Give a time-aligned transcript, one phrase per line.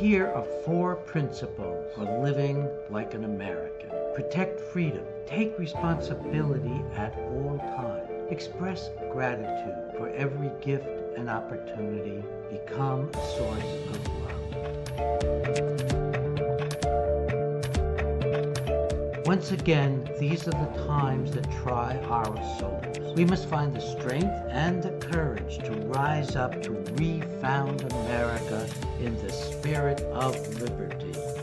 [0.00, 3.90] Here are four principles for living like an American.
[4.14, 5.04] Protect freedom.
[5.26, 8.08] Take responsibility at all times.
[8.30, 12.24] Express gratitude for every gift and opportunity.
[12.50, 14.40] Become a source of love.
[19.26, 23.14] Once again, these are the times that try our souls.
[23.14, 28.66] We must find the strength and the courage to rise up to refound America
[29.00, 31.39] in the spirit of liberty.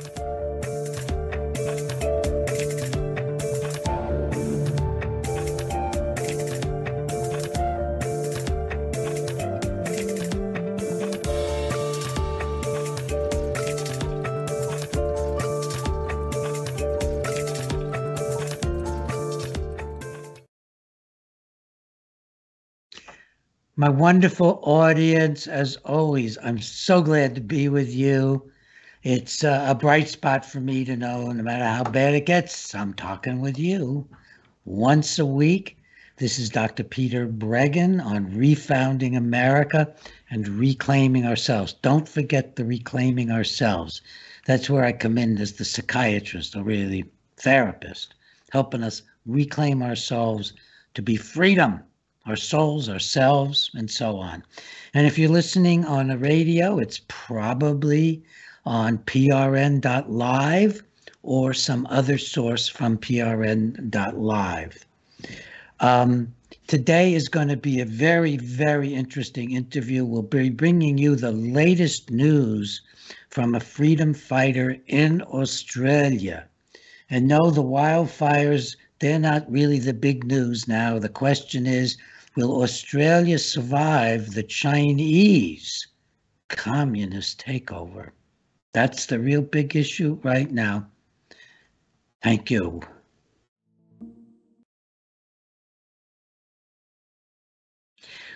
[23.80, 28.52] My wonderful audience, as always, I'm so glad to be with you.
[29.04, 32.74] It's uh, a bright spot for me to know no matter how bad it gets,
[32.74, 34.08] I'm talking with you
[34.66, 35.78] once a week.
[36.16, 36.84] This is Dr.
[36.84, 39.94] Peter Breggin on Refounding America
[40.32, 41.74] and Reclaiming Ourselves.
[41.74, 44.02] Don't forget the Reclaiming Ourselves.
[44.48, 48.16] That's where I come in as the psychiatrist or really therapist,
[48.52, 50.54] helping us reclaim ourselves
[50.96, 51.84] to be freedom
[52.28, 54.44] our souls, ourselves, and so on.
[54.94, 58.22] And if you're listening on the radio, it's probably
[58.66, 60.84] on prn.live
[61.24, 64.86] or some other source from prn.live.
[65.80, 66.34] Um,
[66.68, 70.04] today is going to be a very, very interesting interview.
[70.04, 72.82] We'll be bringing you the latest news
[73.30, 76.46] from a freedom fighter in Australia.
[77.10, 81.00] And no, the wildfires, they're not really the big news now.
[81.00, 81.98] The question is,
[82.38, 85.88] Will Australia survive the Chinese
[86.50, 88.12] communist takeover?
[88.76, 90.88] That's the real big issue right now.
[92.22, 92.80] Thank you.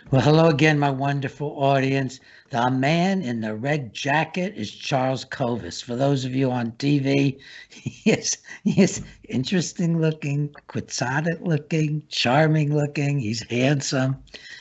[0.09, 2.19] Well, hello again, my wonderful audience.
[2.51, 5.81] The man in the red jacket is Charles Kovess.
[5.81, 7.39] For those of you on TV,
[7.69, 13.19] he is, he is interesting looking, quixotic looking, charming looking.
[13.19, 14.17] He's handsome,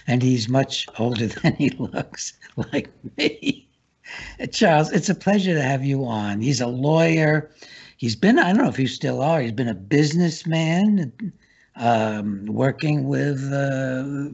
[0.07, 2.35] and he's much older than he looks,
[2.73, 3.69] like me.
[4.53, 6.41] Charles, it's a pleasure to have you on.
[6.41, 7.51] He's a lawyer.
[7.97, 11.13] He's been, I don't know if you still are, he's been a businessman,
[11.75, 14.31] um, working with uh,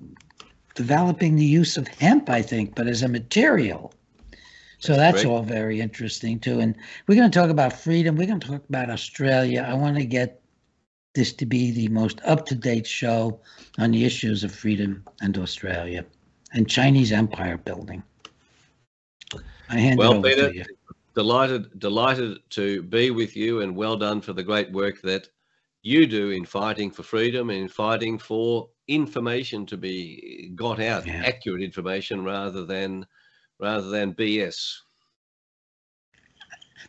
[0.76, 3.92] developing the use of hemp, I think, but as a material.
[4.78, 6.60] So that's, that's all very interesting too.
[6.60, 6.76] And
[7.08, 8.14] we're going to talk about freedom.
[8.14, 9.66] We're going to talk about Australia.
[9.68, 10.40] I want to get
[11.14, 13.40] this to be the most up to date show
[13.78, 16.04] on the issues of freedom and Australia
[16.52, 18.02] and Chinese empire building.
[19.68, 20.64] I hand well, it over Peter, to you.
[21.14, 25.30] Delighted, delighted to be with you, and well done for the great work that
[25.86, 31.06] you do in fighting for freedom and in fighting for information to be got out,
[31.06, 31.22] yeah.
[31.24, 33.06] accurate information rather than
[33.60, 34.78] rather than BS.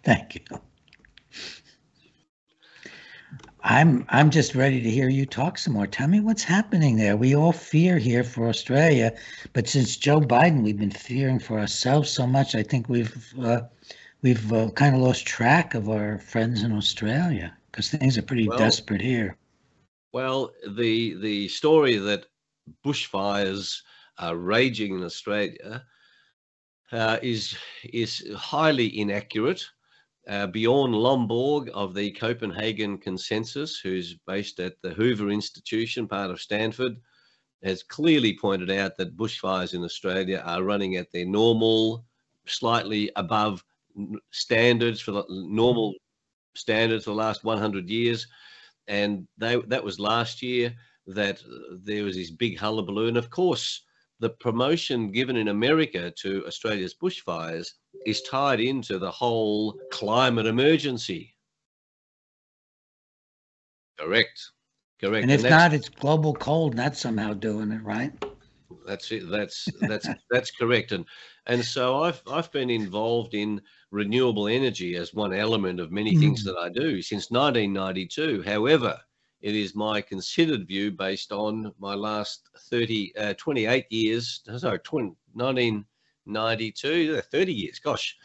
[0.04, 0.42] Thank you.
[3.62, 5.86] I'm I'm just ready to hear you talk some more.
[5.86, 7.16] Tell me what's happening there.
[7.16, 9.14] We all fear here for Australia,
[9.54, 12.56] but since Joe Biden, we've been fearing for ourselves so much.
[12.56, 13.62] I think we've uh,
[14.24, 18.48] we've uh, kind of lost track of our friends in Australia because things are pretty
[18.48, 19.38] well, desperate here.
[20.14, 22.26] Well, the the story that
[22.86, 23.82] bushfires
[24.18, 25.86] are raging in Australia
[26.92, 29.66] uh, is is highly inaccurate.
[30.28, 36.42] Uh, Bjorn Lomborg of the Copenhagen Consensus, who's based at the Hoover Institution, part of
[36.42, 36.98] Stanford,
[37.64, 42.04] has clearly pointed out that bushfires in Australia are running at their normal,
[42.46, 43.64] slightly above
[44.32, 45.94] standards for the normal
[46.58, 48.28] standards for the last 100 years
[48.88, 50.74] and they that was last year
[51.08, 51.42] that
[51.84, 53.08] there was this big hullabaloo.
[53.08, 53.84] And of course,
[54.20, 57.70] the promotion given in America to Australia's bushfires
[58.06, 61.34] is tied into the whole climate emergency.
[64.00, 64.52] Correct.
[65.00, 65.24] Correct.
[65.24, 68.12] And if and not, it's global cold, and that's somehow doing it, right?
[68.86, 69.30] That's it.
[69.30, 70.92] That's that's that's correct.
[70.92, 71.06] And
[71.46, 73.62] and so I've I've been involved in
[73.92, 76.20] renewable energy as one element of many mm.
[76.20, 78.44] things that I do since 1992.
[78.44, 79.00] However,
[79.42, 85.16] it is my considered view based on my last 30, uh, 28 years, sorry, 20,
[85.34, 88.18] 1992, 30 years, gosh,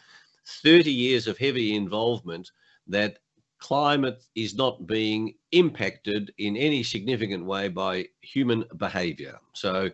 [0.63, 2.51] 30 years of heavy involvement
[2.87, 3.19] that
[3.59, 9.39] climate is not being impacted in any significant way by human behavior.
[9.53, 9.91] So,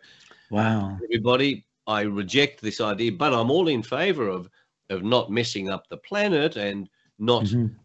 [0.50, 4.48] wow, everybody, I reject this idea, but I'm all in favor of
[4.90, 6.88] of not messing up the planet and
[7.18, 7.76] not Mhm.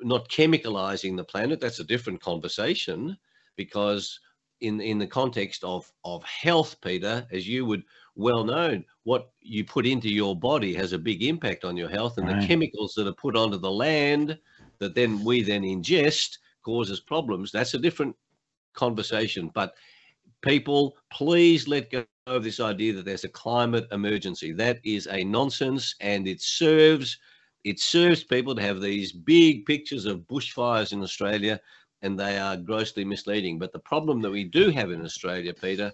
[0.00, 1.60] not chemicalizing the planet.
[1.60, 3.16] That's a different conversation
[3.56, 4.18] because
[4.60, 9.64] in in the context of of health, Peter, as you would well know, what you
[9.64, 13.06] put into your body has a big impact on your health, and the chemicals that
[13.06, 14.38] are put onto the land
[14.78, 17.50] that then we then ingest causes problems.
[17.52, 18.16] That's a different
[18.74, 19.50] conversation.
[19.54, 19.74] But
[20.42, 24.52] people, please let go of this idea that there's a climate emergency.
[24.52, 27.18] That is a nonsense, and it serves
[27.64, 31.60] it serves people to have these big pictures of bushfires in Australia,
[32.02, 33.56] and they are grossly misleading.
[33.56, 35.92] But the problem that we do have in Australia, Peter,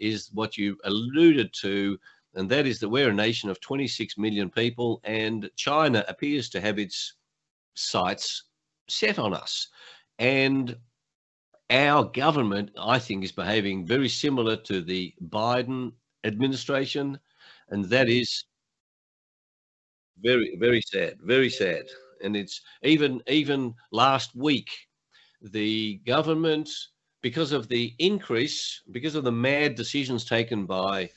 [0.00, 1.98] is what you alluded to,
[2.34, 6.60] and that is that we're a nation of 26 million people, and China appears to
[6.60, 7.14] have its
[7.74, 8.44] sights
[8.88, 9.68] set on us.
[10.18, 10.76] And
[11.70, 15.92] our government, I think, is behaving very similar to the Biden
[16.24, 17.18] administration,
[17.70, 18.44] and that is
[20.22, 21.84] very, very sad, very sad.
[22.22, 24.70] And it's even even last week,
[25.42, 26.70] the government,
[27.22, 31.10] because of the increase, because of the mad decisions taken by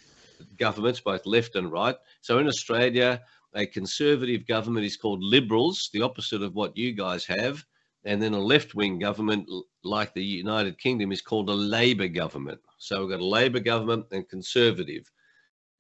[0.58, 1.96] governments, both left and right.
[2.22, 3.22] So in Australia,
[3.54, 7.66] a conservative government is called Liberals, the opposite of what you guys have.
[8.07, 9.50] And then a left wing government,
[9.83, 12.62] like the United Kingdom, is called a Labour government.
[12.77, 15.12] So we've got a Labour government and Conservative.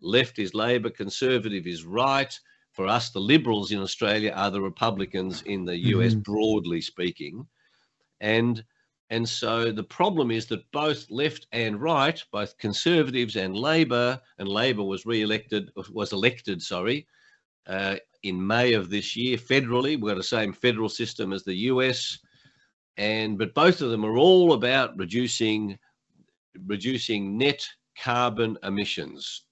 [0.01, 2.37] Left is Labour, Conservative is right.
[2.73, 6.23] For us, the Liberals in Australia are the Republicans in the US, Mhm.
[6.23, 7.47] broadly speaking.
[8.19, 8.63] And
[9.09, 14.49] and so the problem is that both left and right, both Conservatives and Labor, and
[14.49, 17.07] Labor was re-elected, was elected, sorry,
[17.67, 17.95] uh,
[18.27, 19.95] in May of this year federally.
[19.95, 22.19] We've got the same federal system as the US,
[22.97, 25.77] and but both of them are all about reducing
[26.65, 29.43] reducing net carbon emissions,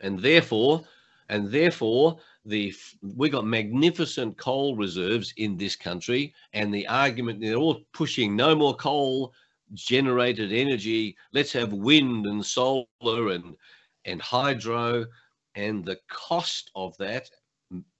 [0.00, 0.84] and therefore,
[1.28, 7.54] and therefore the we got magnificent coal reserves in this country, and the argument they're
[7.56, 9.32] all pushing no more coal
[9.74, 11.16] generated energy.
[11.32, 13.56] Let's have wind and solar and
[14.04, 15.06] and hydro,
[15.54, 17.30] and the cost of that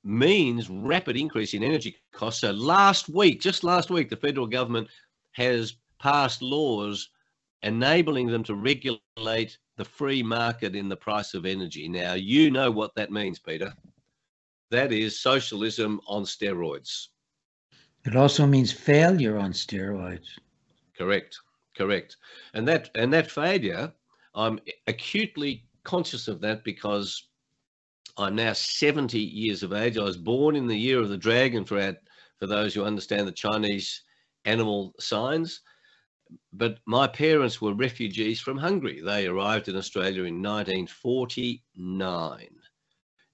[0.03, 2.41] means rapid increase in energy costs.
[2.41, 4.89] So last week, just last week, the federal government
[5.33, 7.11] has passed laws
[7.63, 11.89] enabling them to regulate the free market in the price of energy.
[11.89, 13.73] Now, you know what that means, Peter.
[14.71, 17.09] That is socialism on steroids.
[18.07, 20.29] It also means failure on steroids.
[20.97, 21.39] Correct.
[21.77, 22.17] Correct.
[22.55, 23.93] And that and that failure,
[24.35, 27.30] I'm acutely conscious of that because
[28.21, 29.97] I'm now 70 years of age.
[29.97, 31.97] I was born in the year of the dragon for our,
[32.39, 34.03] for those who understand the Chinese
[34.45, 35.63] animal signs.
[36.53, 39.01] But my parents were refugees from Hungary.
[39.01, 42.49] They arrived in Australia in 1949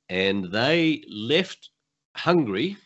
[0.09, 1.71] and they left
[2.17, 2.77] Hungary.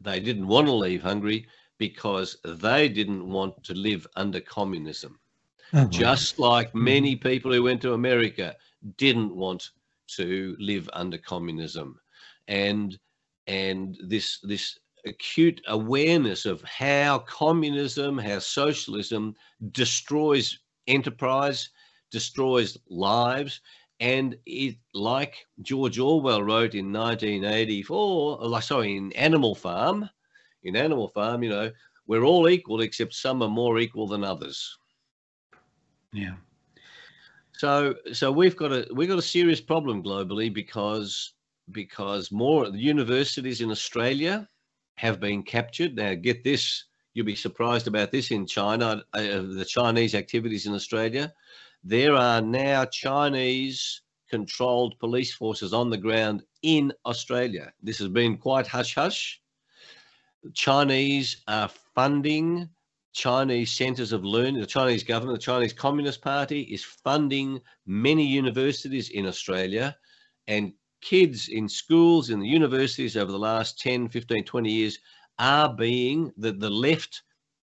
[0.00, 1.46] They didn't want to leave Hungary
[1.78, 5.18] because they didn't want to live under communism.
[5.72, 5.86] Oh.
[5.86, 7.22] Just like many mm.
[7.22, 8.56] people who went to America
[8.96, 9.70] didn't want
[10.16, 11.98] to live under communism.
[12.48, 12.98] And
[13.46, 19.34] and this this acute awareness of how communism, how socialism
[19.72, 21.70] destroys enterprise,
[22.10, 23.60] destroys lives,
[24.00, 30.08] and it like George Orwell wrote in 1984, like sorry, in Animal Farm,
[30.62, 31.70] in Animal Farm, you know,
[32.06, 34.78] we're all equal except some are more equal than others.
[36.12, 36.34] yeah.
[37.58, 41.34] So so we've got a we've got a serious problem globally because
[41.72, 44.48] because more universities in Australia
[44.94, 45.96] have been captured.
[45.96, 46.84] Now get this,
[47.14, 51.32] you'll be surprised about this in China, uh, the Chinese activities in Australia.
[51.82, 57.72] There are now Chinese controlled police forces on the ground in Australia.
[57.82, 59.40] This has been quite hush hush.
[60.54, 62.68] Chinese are funding
[63.18, 64.60] Chinese centers of learning.
[64.60, 69.96] The Chinese government, the Chinese Communist Party is funding many universities in Australia
[70.46, 74.98] and kids in schools, in the universities over the last 10, 15, 20 years
[75.40, 77.22] are being, the, the left,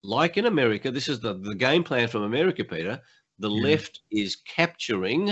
[0.04, 3.02] like in America, this is the, the game plan from America, Peter,
[3.40, 3.64] the Yeah.
[3.70, 5.32] left is capturing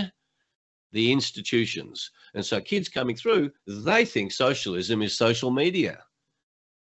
[0.92, 2.10] the institutions.
[2.34, 6.02] And so kids coming through, they think socialism is social media.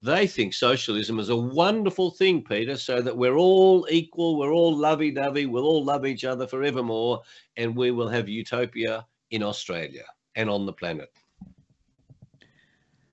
[0.02, 4.76] They think socialism is a wonderful thing, Peter, so that we're all equal, we're all
[4.76, 7.22] lovey dovey, we'll all love each other forevermore,
[7.56, 10.04] and we will have utopia in Australia
[10.34, 11.08] and on the planet.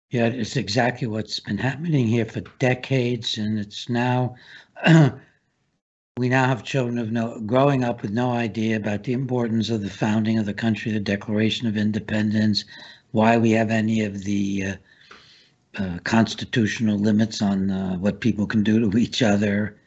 [0.10, 4.36] Yeah, it's exactly what's been happening here for decades, and it's now
[6.18, 9.84] we now have children of no growing up with no idea about the importance of
[9.84, 12.66] the founding of the country, the Declaration of Independence,
[13.12, 14.74] why we have any of the uh,
[15.78, 19.78] uh, constitutional limits on uh, what people can do to each other.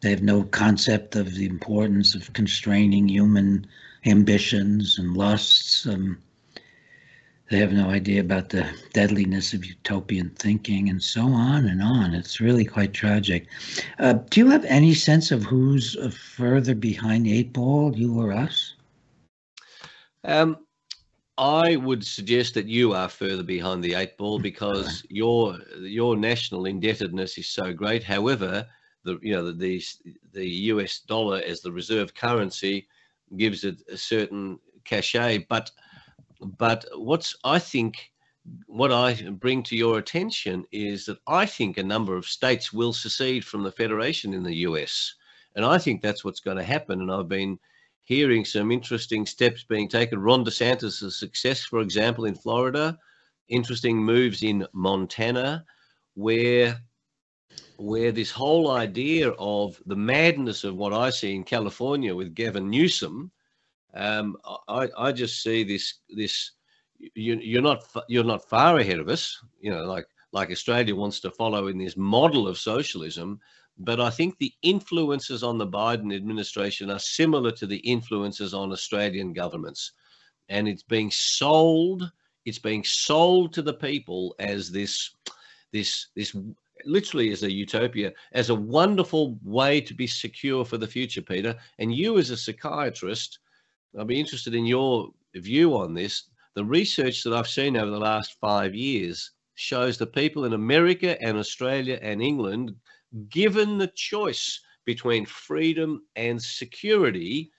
[0.00, 3.66] They have no concept of the importance of constraining human
[4.06, 5.86] ambitions and lusts.
[5.86, 6.18] Um,
[7.50, 12.14] they have no idea about the deadliness of utopian thinking and so on and on.
[12.14, 13.46] It's really quite tragic.
[13.98, 18.32] Uh, do you have any sense of who's uh, further behind eight ball, you or
[18.32, 18.74] us?
[20.24, 20.58] Um,
[21.38, 26.66] I would suggest that you are further behind the eight ball because your your national
[26.66, 28.02] indebtedness is so great.
[28.02, 28.66] However,
[29.04, 29.82] the you know the the,
[30.32, 32.88] the US dollar as the reserve currency
[33.36, 35.70] gives it a certain cachet, but
[36.40, 38.10] but what's I think
[38.66, 42.92] what I bring to your attention is that I think a number of states will
[42.92, 45.14] secede from the federation in the US,
[45.54, 47.00] and I think that's what's going to happen.
[47.00, 47.58] And I've been
[48.04, 50.18] hearing some interesting steps being taken.
[50.18, 52.98] Ron DeSantis' success, for example, in Florida,
[53.48, 55.64] interesting moves in Montana,
[56.14, 56.80] where
[57.76, 62.68] where this whole idea of the madness of what I see in California with Gavin
[62.68, 63.30] Newsom
[63.94, 64.36] um,
[64.68, 66.52] I, I just see this this
[66.98, 69.38] you, you're not you're not far ahead of us.
[69.60, 73.40] You know, like like Australia wants to follow in this model of socialism,
[73.78, 78.72] but I think the influences on the Biden administration are similar to the influences on
[78.72, 79.92] Australian governments,
[80.48, 82.10] and it's being sold.
[82.44, 85.10] It's being sold to the people as this
[85.72, 86.34] this this
[86.84, 91.56] literally as a utopia, as a wonderful way to be secure for the future, Peter.
[91.78, 93.38] And you, as a psychiatrist,
[93.98, 96.24] I'd be interested in your view on this.
[96.54, 101.20] The research that I've seen over the last five years shows that people in America
[101.22, 102.74] and Australia and England,
[103.28, 107.50] given the choice between freedom and security,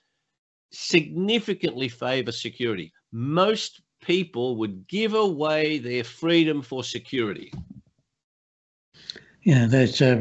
[0.71, 2.91] significantly favor security.
[3.11, 7.51] Most people would give away their freedom for security.
[9.43, 10.17] Yeah, there's a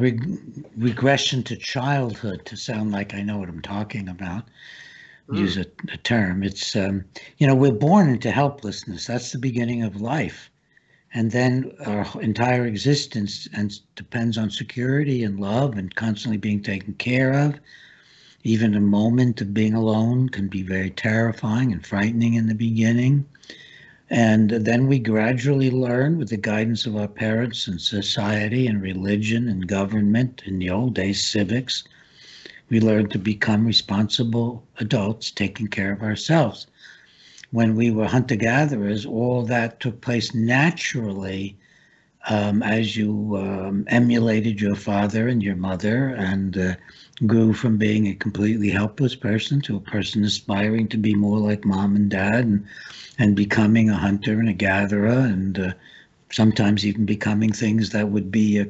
[0.76, 4.44] regression to childhood to sound like I know what I'm talking about
[5.28, 5.38] mm.
[5.38, 6.42] use a, a, term.
[6.42, 7.04] It's um,
[7.38, 9.06] you know we're born into helplessness.
[9.06, 10.50] That's the beginning of life,
[11.14, 16.94] and then our entire existence and depends on security and love and constantly being taken
[16.94, 17.58] care of.
[18.44, 23.26] Even a moment of being alone can be very terrifying and frightening in the beginning.
[24.10, 29.48] And then we gradually learn with the guidance of our parents and society and religion
[29.48, 31.84] and government, in the old days, civics,
[32.70, 36.66] we learn to become responsible adults taking care of ourselves.
[37.50, 41.56] When we were hunter gatherers, all that took place naturally
[42.28, 46.74] um, as you um, emulated your father and your mother and uh,
[47.26, 51.64] grew from being a completely helpless person to a person aspiring to be more like
[51.64, 52.66] mom and dad and,
[53.18, 55.72] and becoming a hunter and a gatherer and uh,
[56.30, 58.66] sometimes even becoming things that would be a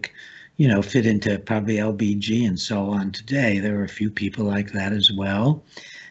[0.59, 3.61] you know, fit into probably LBG and so on today.
[3.61, 5.63] There are a few people like that as well.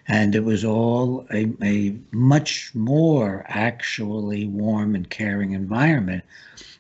[0.08, 6.24] And it was all a, a much more actually warm and caring environment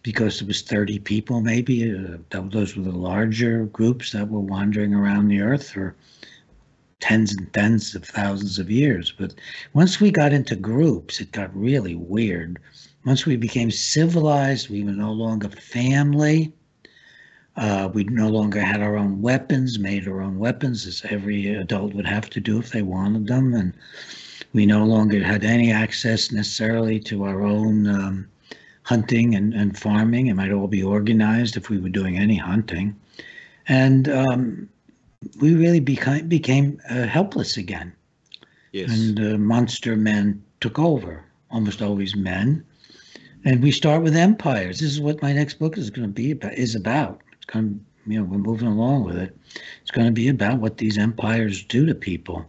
[0.03, 1.93] because it was 30 people, maybe.
[1.93, 5.95] Uh, those were the larger groups that were wandering around the earth for
[6.99, 9.13] tens and tens of thousands of years.
[9.17, 9.35] But
[9.73, 12.59] once we got into groups, it got really weird.
[13.05, 16.53] Once we became civilized, we were no longer family
[17.57, 21.93] uh, we no longer had our own weapons, made our own weapons, as every adult
[21.93, 23.53] would have to do if they wanted them.
[23.53, 23.73] And
[24.53, 28.27] we no longer had any access necessarily to our own um,
[28.83, 30.27] hunting and, and farming.
[30.27, 32.95] It might all be organized if we were doing any hunting.
[33.67, 34.69] And um,
[35.41, 37.91] we really became, became uh, helpless again.
[38.71, 38.91] Yes.
[38.91, 42.63] And uh, monster men took over, almost always men.
[43.45, 44.79] And we start with empires.
[44.79, 48.11] This is what my next book is going to be about, is about going to,
[48.11, 49.35] you know, we're moving along with it.
[49.81, 52.45] It's going to be about what these empires do to people.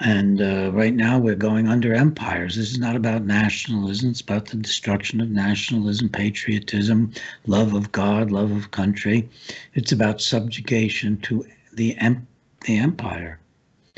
[0.00, 2.54] And uh, right now we're going under empires.
[2.54, 4.10] This is not about nationalism.
[4.10, 7.12] It's about the destruction of nationalism, patriotism,
[7.46, 9.28] love of God, love of country.
[9.74, 12.28] It's about subjugation to the em-
[12.64, 13.40] the empire.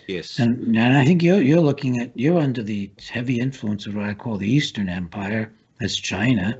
[0.08, 0.38] Yes.
[0.38, 4.06] And, and I think you're you're looking at you're under the heavy influence of what
[4.06, 5.52] I call the Eastern Empire.
[5.80, 6.58] That's China.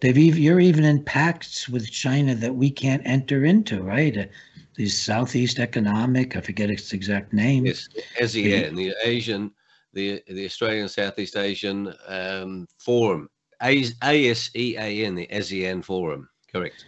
[0.00, 4.16] They've even, you're even in pacts with China that we can't enter into, right?
[4.16, 4.24] Uh,
[4.74, 7.64] the Southeast Economic, I forget its exact name.
[7.66, 7.88] Yes,
[8.20, 9.50] ASEAN, the, the Asian,
[9.94, 13.30] the the Australian Southeast Asian um, Forum,
[13.62, 16.84] ASEAN, the ASEAN Forum, correct.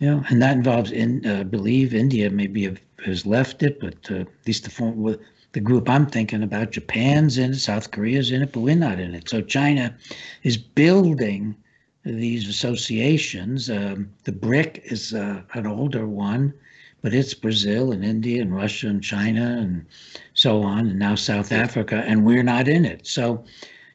[0.00, 4.20] Yeah, and that involves, in uh, believe India maybe have, has left it, but uh,
[4.20, 5.16] at least the form,
[5.52, 6.72] the group I'm thinking about.
[6.72, 9.28] Japan's in it, South Korea's in it, but we're not in it.
[9.28, 9.96] So China
[10.42, 11.56] is building
[12.04, 13.70] these associations.
[13.70, 16.54] Um, the BRIC is uh, an older one,
[17.02, 19.84] but it's Brazil and India and Russia and China and
[20.34, 23.06] so on, and now South Africa, and we're not in it.
[23.06, 23.44] So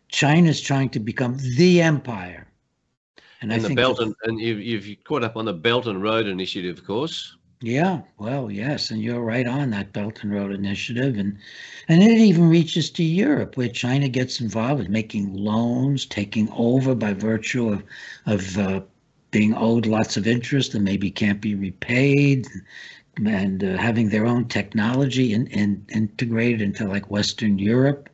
[0.09, 2.47] China's trying to become the empire.
[3.41, 6.27] And, and the Belt and, and you've, you've caught up on the Belt and Road
[6.27, 7.35] Initiative, of course.
[7.65, 11.35] Yeah, well, yes, and you're right on that Belt and Road Initiative, and
[11.87, 16.93] and it even reaches to Europe, where China gets involved with making loans, taking over
[16.93, 17.83] by virtue of
[18.27, 18.81] of uh,
[19.31, 22.45] being owed lots of interest and maybe can't be repaid,
[23.25, 28.11] and uh, having their own technology and in, in, integrated into like Western Europe.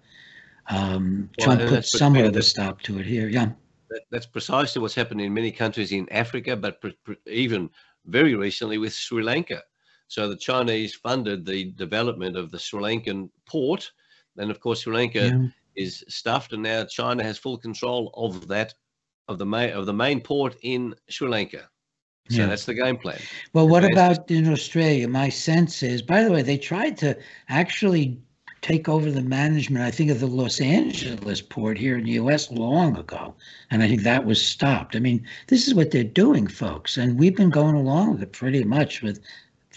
[0.67, 3.27] Um, well, Trump put somewhat of a stop to it here.
[3.27, 3.49] Yeah,
[3.89, 6.81] that, that's precisely what's happened in many countries in Africa, but
[7.25, 7.69] even
[8.05, 9.61] very recently with Sri Lanka.
[10.07, 13.91] So the Chinese funded the development of the Sri Lankan port.
[14.37, 15.47] And of course, Sri Lanka yeah.
[15.75, 18.73] is stuffed, and now China has full control of that,
[19.27, 21.69] of the main of the main port in Sri Lanka.
[22.29, 22.47] So yeah.
[22.47, 23.19] that's the game plan.
[23.53, 25.07] Well, what about in Australia?
[25.07, 27.17] My sense is, by the way, they tried to
[27.49, 28.19] actually
[28.61, 32.51] take over the management, I think, of the Los Angeles port here in the US
[32.51, 33.33] long ago.
[33.71, 34.95] And I think that was stopped.
[34.95, 36.95] I mean, this is what they're doing, folks.
[36.95, 39.19] And we've been going along with it pretty much with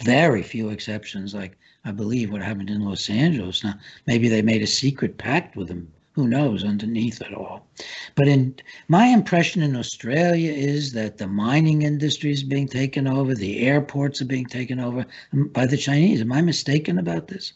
[0.03, 3.65] very few exceptions, like I believe what happened in Los Angeles.
[3.65, 3.75] Now,
[4.07, 5.91] maybe they made a secret pact with them.
[6.13, 7.67] Who knows underneath it all?
[8.15, 8.55] But in
[8.87, 14.21] my impression in Australia is that the mining industry is being taken over, the airports
[14.21, 16.21] are being taken over um, by the Chinese.
[16.21, 17.55] Am I mistaken about this?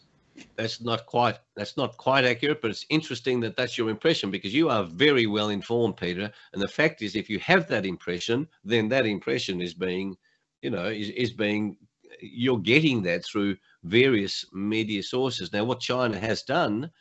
[0.55, 4.53] That's not quite that's not quite accurate but it's interesting that that's your impression because
[4.53, 6.31] you are very well informed peter.
[6.53, 10.17] And the fact is if you have that impression then that impression is being
[10.61, 11.77] you know is, is being
[12.21, 15.53] you're getting that through various media sources.
[15.53, 16.91] Now what china has done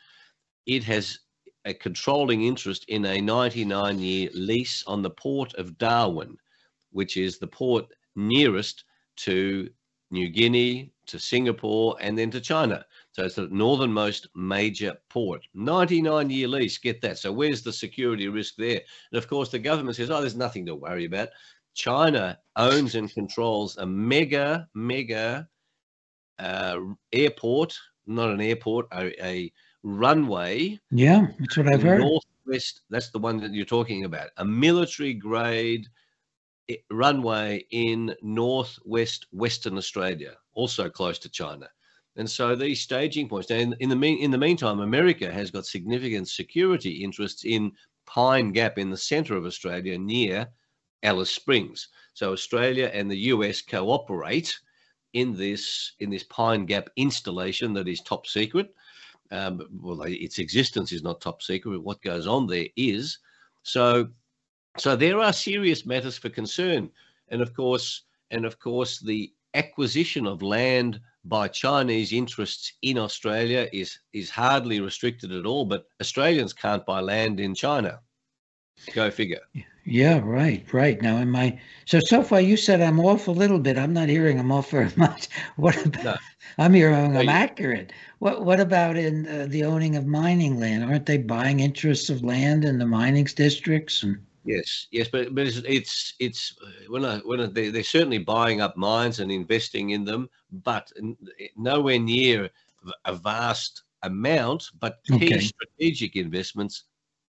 [0.67, 1.19] it has
[1.65, 6.37] a controlling interest in a 99 year lease on the port of darwin
[6.93, 7.87] which is the port
[8.17, 8.85] nearest
[9.17, 9.69] to
[10.11, 12.85] new guinea to singapore and then to china
[13.19, 15.45] so it's the northernmost major port.
[15.53, 17.19] 99 year lease, get that.
[17.19, 18.81] So where's the security risk there?
[19.11, 21.31] And of course, the government says, oh, there's nothing to worry about.
[21.75, 25.49] China owns and controls a mega, mega
[26.39, 26.79] uh,
[27.13, 27.77] airport,
[28.07, 29.53] not an airport, a, a
[29.83, 30.79] runway.
[30.93, 31.99] Yeah, that's what I've heard.
[31.99, 34.29] Northwest, that's the one that you're talking about.
[34.37, 35.89] A military grade
[36.69, 41.69] eh, runway in northwest Western Australia, also close to China.
[42.19, 43.49] And so these staging points.
[43.49, 47.73] Now, in, in the mean, in the meantime, America has got significant security interests in
[48.07, 50.49] Pine Gap in the centre of Australia, near
[51.05, 51.89] Alice Springs.
[52.15, 54.59] So Australia and the US cooperate
[55.13, 58.75] in this in this Pine Gap installation that is top secret.
[59.31, 63.19] Um, well, its existence is not top secret, what goes on there is.
[63.63, 64.09] So,
[64.77, 66.91] so there are serious matters for concern,
[67.29, 73.69] and of course, and of course, the acquisition of land by Chinese interests in Australia
[73.73, 75.65] is is hardly restricted at all.
[75.65, 78.01] But Australians can't buy land in China.
[78.95, 79.41] Go figure.
[79.85, 81.01] Yeah, right, right.
[81.01, 83.79] Now, in my so so far, you said I'm off a little bit.
[83.79, 85.29] I'm not hearing I'm off very much.
[85.57, 86.05] What about?
[86.05, 86.17] No.
[86.59, 87.93] I'm hearing I'm accurate.
[88.19, 90.85] What what about in uh, the owning of mining land?
[90.85, 94.19] Aren't they buying interests of land in the mining districts and?
[94.49, 98.63] Yes, yes, but but it's it's, it's uh, when I, when they, they're certainly buying
[98.63, 100.91] up mines and investing in them, but
[101.57, 102.49] nowhere near
[103.05, 104.71] a vast amount.
[104.81, 105.41] But key okay.
[105.41, 106.85] strategic investments,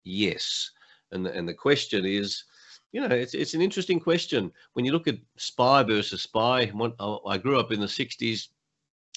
[0.05, 0.70] yes.
[1.12, 2.44] And and the question is,
[2.92, 6.70] you know, it's it's an interesting question when you look at spy versus spy.
[7.26, 8.48] I grew up in the '60s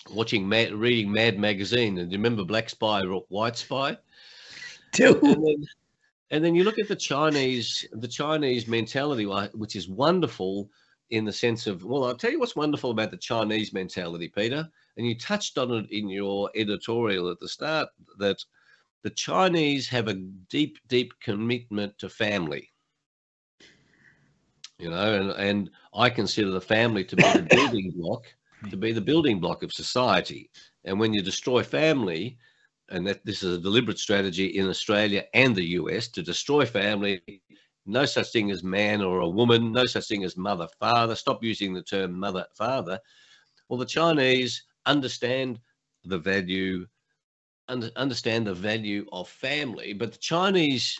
[0.10, 3.98] watching Mad, reading Mad magazine, and do you remember Black Spy, or White Spy?
[4.94, 5.22] Dude.
[6.32, 10.70] And then you look at the Chinese, the Chinese mentality, uh, which is wonderful
[11.10, 14.70] in the sense of, well, I'll tell you what's wonderful about the Chinese mentality, Peter.
[14.98, 17.89] And you touched on it in your editorial at the start
[18.20, 18.44] that
[19.04, 22.70] the Chinese have a deep, deep commitment to family.
[24.78, 28.26] You know, and, and I consider the family to be the building block,
[28.70, 30.52] to be the building block of society.
[30.86, 32.38] And when you destroy family,
[32.91, 37.21] and that this is a deliberate strategy in Australia and the US to destroy family.
[37.86, 41.15] No such thing as man or a woman, no such thing as mother, father.
[41.15, 42.99] Stop using the term mother, father.
[43.67, 45.60] Well, the Chinese understand
[46.04, 46.88] the value,
[47.67, 50.99] understand the value of family, but the Chinese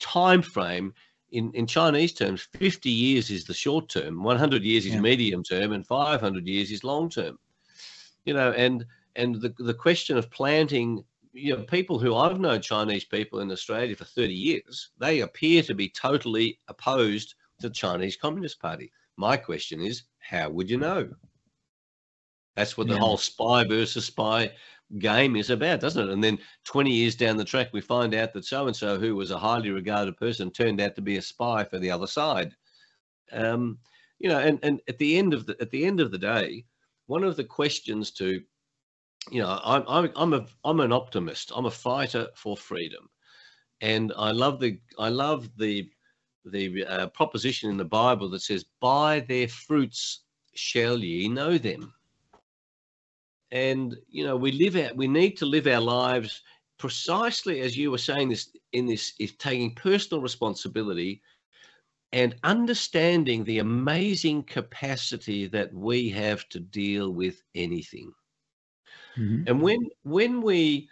[0.00, 0.94] time frame
[1.30, 5.00] in, in Chinese terms, 50 years is the short term, 100 years is yeah.
[5.00, 7.38] medium term, and 500 years is long term.
[8.24, 8.84] You know, and
[9.16, 11.04] and the the question of planting
[11.38, 15.62] you know, people who I've known Chinese people in Australia for 30 years, they appear
[15.62, 18.92] to be totally opposed to the Chinese Communist Party.
[19.16, 21.08] My question is, how would you know?
[22.56, 23.00] That's what the yeah.
[23.00, 24.50] whole spy versus spy
[24.98, 26.12] game is about, doesn't it?
[26.12, 29.14] And then 20 years down the track, we find out that so and so, who
[29.14, 32.54] was a highly regarded person, turned out to be a spy for the other side.
[33.32, 33.78] Um,
[34.18, 36.64] you know, and, and at the end of the at the end of the day,
[37.06, 38.42] one of the questions to
[39.30, 41.52] you know, I'm I'm I'm a I'm an optimist.
[41.54, 43.08] I'm a fighter for freedom,
[43.80, 45.90] and I love the I love the
[46.44, 51.94] the uh, proposition in the Bible that says, "By their fruits shall ye know them."
[53.50, 54.96] And you know, we live out.
[54.96, 56.42] We need to live our lives
[56.78, 61.22] precisely as you were saying this in this is taking personal responsibility
[62.12, 68.12] and understanding the amazing capacity that we have to deal with anything
[69.18, 69.44] Mm-hmm.
[69.46, 70.88] And when when we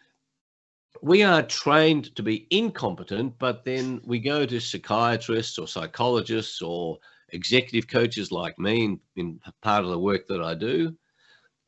[1.02, 6.98] we are trained to be incompetent, but then we go to psychiatrists or psychologists or
[7.30, 10.96] executive coaches like me in, in part of the work that I do.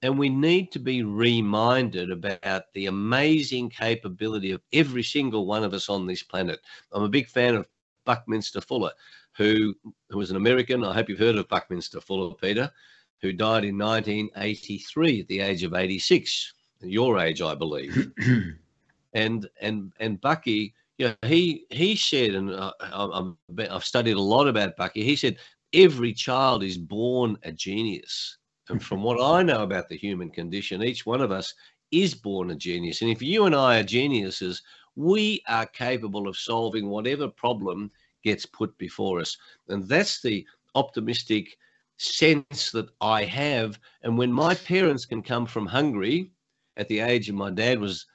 [0.03, 5.75] And we need to be reminded about the amazing capability of every single one of
[5.75, 6.61] us on this planet.
[6.93, 7.67] I'm a big fan of
[8.05, 8.93] Buckminster Fuller,
[9.37, 9.75] who,
[10.09, 10.85] who was an American.
[10.85, 12.71] I hope you've heard of Buckminster Fuller, Peter
[13.21, 16.53] who died in 1983 at the age of 86,
[16.83, 18.13] your age, I believe.
[19.13, 24.21] and and and Bucky, you know, he he said, and uh, i have studied a
[24.21, 25.03] lot about Bucky.
[25.03, 25.39] He said
[25.73, 30.83] every child is born a genius, and from what I know about the human condition,
[30.83, 31.55] each one of us
[31.91, 33.03] is born a genius.
[33.03, 34.63] And if you and I are geniuses,
[34.95, 37.91] we are capable of solving whatever problem
[38.23, 39.37] gets put before us,
[39.69, 41.57] and that's the optimistic
[41.99, 43.79] sense that I have.
[44.03, 46.31] And when my parents can come from Hungary
[46.77, 48.07] at the age of my dad was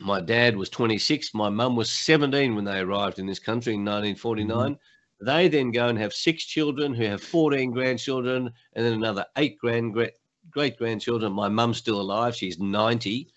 [0.00, 3.80] my dad was 26, my mum was 17 when they arrived in this country in
[3.80, 4.74] 1949.
[4.74, 5.26] Mm-hmm.
[5.26, 9.56] They then go and have six children who have 14 grandchildren and then another eight
[9.58, 9.94] grand
[10.50, 11.32] great grandchildren.
[11.32, 13.28] My mum's still alive, she's 90.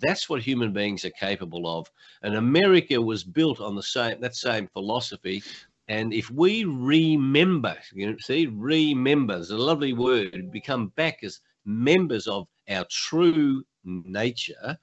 [0.00, 1.90] That's what human beings are capable of.
[2.22, 5.42] And America was built on the same that same philosophy
[5.88, 11.40] and if we remember, you know, see, remember is a lovely word, become back as
[11.64, 14.78] members of our true nature,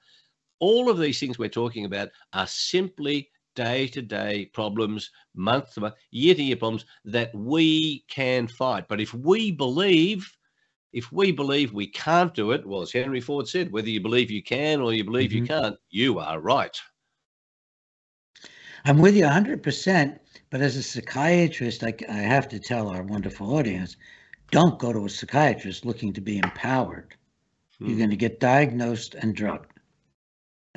[0.58, 5.80] all of these things we're talking about are simply day to day problems, month to
[5.80, 8.86] month, year to year problems that we can fight.
[8.86, 10.30] But if we believe,
[10.92, 14.30] if we believe we can't do it, well, as Henry Ford said, whether you believe
[14.30, 15.38] you can or you believe mm-hmm.
[15.38, 16.78] you can't, you are right.
[18.84, 20.18] I'm with you 100%.
[20.50, 23.96] But as a psychiatrist, I, I have to tell our wonderful audience
[24.50, 27.14] don't go to a psychiatrist looking to be empowered.
[27.78, 27.86] Hmm.
[27.86, 29.70] You're going to get diagnosed and drugged.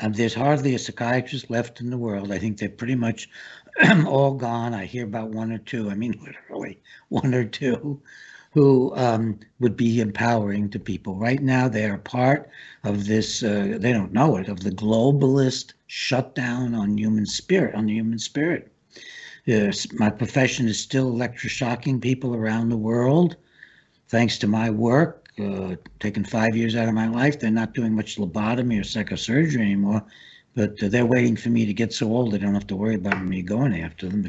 [0.01, 2.31] Um, there's hardly a psychiatrist left in the world.
[2.31, 3.29] I think they're pretty much
[4.07, 4.73] all gone.
[4.73, 8.01] I hear about one or two, I mean, literally one or two,
[8.51, 11.15] who um, would be empowering to people.
[11.15, 12.49] Right now, they are part
[12.83, 17.87] of this, uh, they don't know it, of the globalist shutdown on human spirit, on
[17.87, 18.72] the human spirit.
[19.45, 23.35] Yes, my profession is still electroshocking people around the world.
[24.09, 27.93] Thanks to my work, uh, taking five years out of my life, they're not doing
[27.95, 30.03] much lobotomy or psychosurgery anymore.
[30.55, 32.95] But uh, they're waiting for me to get so old they don't have to worry
[32.95, 34.23] about me going after them.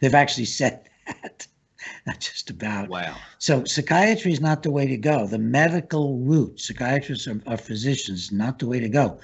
[0.00, 1.46] They've actually said that.
[2.06, 2.88] not just about.
[2.88, 3.16] Wow.
[3.38, 5.26] So psychiatry is not the way to go.
[5.26, 9.18] The medical route, psychiatrists are, are, physicians, not the way to go.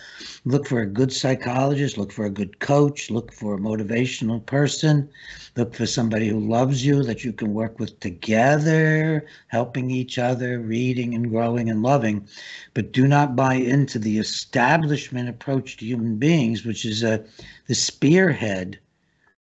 [0.44, 5.08] Look for a good psychologist, look for a good coach, look for a motivational person,
[5.56, 10.60] look for somebody who loves you that you can work with together, helping each other,
[10.60, 12.26] reading and growing and loving.
[12.74, 17.24] But do not buy into the establishment approach to human beings, which is a,
[17.66, 18.78] the spearhead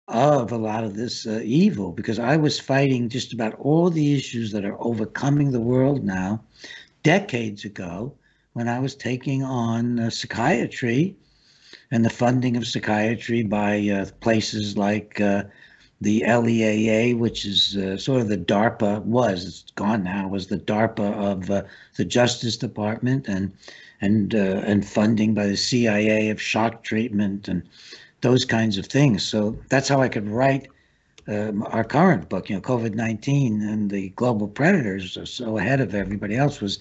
[0.08, 4.14] of a lot of this uh, evil because I was fighting just about all the
[4.14, 6.44] issues that are overcoming the world now
[7.04, 8.14] decades ago
[8.52, 11.16] when I was taking on uh, psychiatry
[11.92, 15.44] and the funding of psychiatry by uh, places like uh,
[16.02, 20.58] the LEAA, which is uh, sort of the DARPA was it's gone now was the
[20.58, 21.64] DARPA of uh,
[21.96, 23.54] the Justice Department and
[24.02, 27.64] and and funding by the CIA of shock treatment and
[28.24, 29.24] those kinds of things.
[29.24, 30.68] So that's how I could write
[31.28, 32.50] um, our current book.
[32.50, 36.60] You know, COVID nineteen and the global predators are so ahead of everybody else.
[36.60, 36.80] Was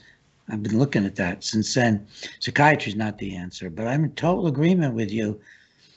[0.49, 2.07] I've been looking at that since then.
[2.41, 5.39] Psychiatry is not the answer, but I'm in total agreement with you.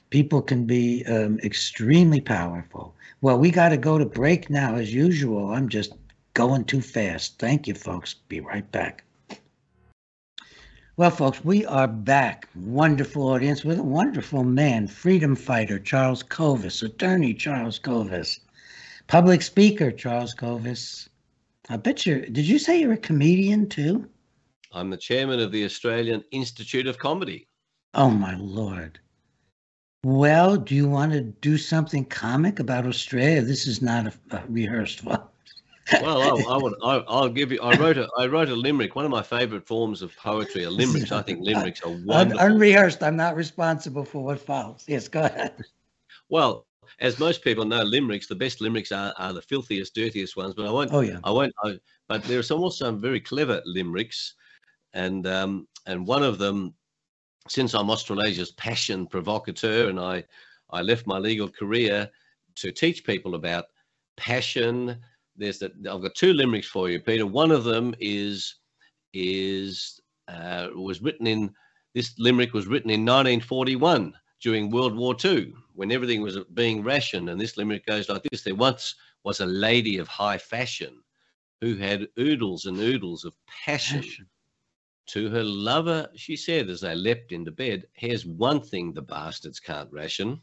[0.09, 2.93] People can be um, extremely powerful.
[3.21, 5.51] Well, we got to go to break now, as usual.
[5.51, 5.93] I'm just
[6.33, 7.39] going too fast.
[7.39, 8.13] Thank you, folks.
[8.29, 9.03] Be right back.
[10.97, 12.47] Well, folks, we are back.
[12.55, 18.39] Wonderful audience with a wonderful man, freedom fighter Charles Kovess, attorney Charles Kovess,
[19.07, 21.09] public speaker Charles Kovess.
[21.67, 24.07] I bet you, did you say you're a comedian too?
[24.71, 27.49] I'm the chairman of the Australian Institute of Comedy.
[27.93, 28.97] Oh, my Lord.
[30.05, 33.41] Well, do you want to do something comic about Australia?
[33.41, 35.23] This is not a, a rehearsed one.
[35.93, 36.73] Well, I, I would.
[36.83, 37.59] I, will give you.
[37.61, 38.09] I wrote a.
[38.17, 38.95] I wrote a limerick.
[38.95, 41.11] One of my favourite forms of poetry are limericks.
[41.11, 42.45] I think limericks are wonderful.
[42.45, 43.03] Unrehearsed.
[43.03, 44.83] I'm not responsible for what follows.
[44.87, 45.53] Yes, go ahead.
[46.29, 46.65] Well,
[46.99, 48.27] as most people know, limericks.
[48.27, 50.53] The best limericks are, are the filthiest, dirtiest ones.
[50.55, 50.93] But I won't.
[50.93, 51.19] Oh yeah.
[51.23, 51.53] I won't.
[51.63, 54.33] I, but there are some also some very clever limericks,
[54.93, 56.73] and um, and one of them,
[57.47, 60.23] since I'm Australasia's passion provocateur, and I
[60.71, 62.09] I left my legal career
[62.55, 63.65] to teach people about
[64.17, 64.97] passion
[65.37, 67.25] there's that I've got two limericks for you, Peter.
[67.25, 68.55] One of them is
[69.13, 71.53] is uh, was written in
[71.93, 77.29] this limerick was written in 1941 during World War II when everything was being rationed.
[77.29, 81.01] And this limerick goes like this: There once was a lady of high fashion
[81.61, 84.01] who had oodles and oodles of passion.
[84.01, 84.27] passion.
[85.09, 89.59] To her lover, she said as they leapt into bed, Here's one thing the bastards
[89.59, 90.41] can't ration.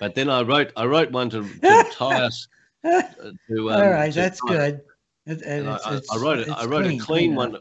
[0.00, 2.46] But then I wrote I wrote one to, to tie us
[2.84, 4.80] to, um, All right, that's good.
[5.26, 6.48] It, it's, I, I, wrote it.
[6.50, 7.56] I wrote clean, a clean, clean one.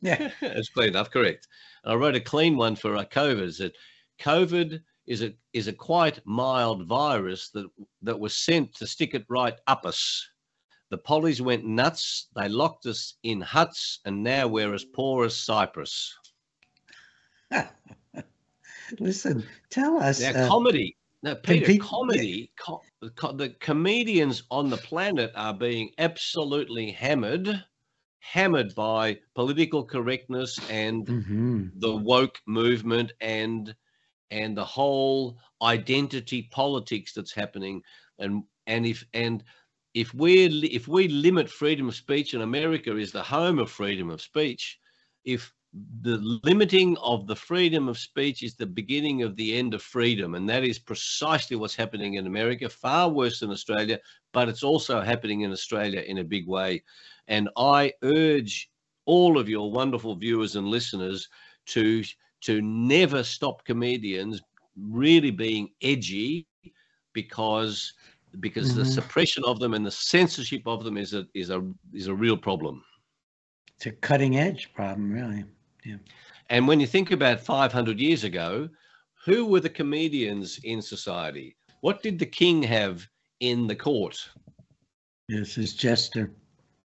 [0.00, 1.10] Yeah, it's clean enough.
[1.10, 1.46] Correct.
[1.84, 3.58] I wrote a clean one for uh, COVID.
[3.58, 3.74] That
[4.20, 7.66] COVID is a is a quite mild virus that
[8.02, 10.28] that was sent to stick it right up us.
[10.90, 12.28] The pollies went nuts.
[12.34, 16.12] They locked us in huts, and now we're as poor as Cyprus.
[19.00, 20.20] Listen, tell us.
[20.20, 20.96] Now, uh, comedy.
[21.22, 22.82] Now, Peter, people, comedy, co-
[23.16, 27.64] co- the comedians on the planet are being absolutely hammered,
[28.20, 31.66] hammered by political correctness and mm-hmm.
[31.76, 33.74] the woke movement and
[34.30, 37.82] and the whole identity politics that's happening.
[38.18, 39.42] And and if and
[39.94, 44.10] if we if we limit freedom of speech, and America is the home of freedom
[44.10, 44.78] of speech,
[45.24, 45.52] if
[46.00, 50.34] the limiting of the freedom of speech is the beginning of the end of freedom.
[50.34, 53.98] And that is precisely what's happening in America, far worse than Australia,
[54.32, 56.82] but it's also happening in Australia in a big way.
[57.28, 58.70] And I urge
[59.04, 61.28] all of your wonderful viewers and listeners
[61.66, 62.02] to
[62.42, 64.40] to never stop comedians
[64.76, 66.46] really being edgy
[67.12, 67.92] because
[68.40, 68.80] because mm-hmm.
[68.80, 72.14] the suppression of them and the censorship of them is a is a is a
[72.14, 72.84] real problem.
[73.76, 75.44] It's a cutting edge problem, really.
[75.86, 75.96] Yeah.
[76.50, 78.68] And when you think about 500 years ago,
[79.24, 81.56] who were the comedians in society?
[81.80, 83.06] What did the king have
[83.40, 84.28] in the court?
[85.28, 86.32] Yes, his jester.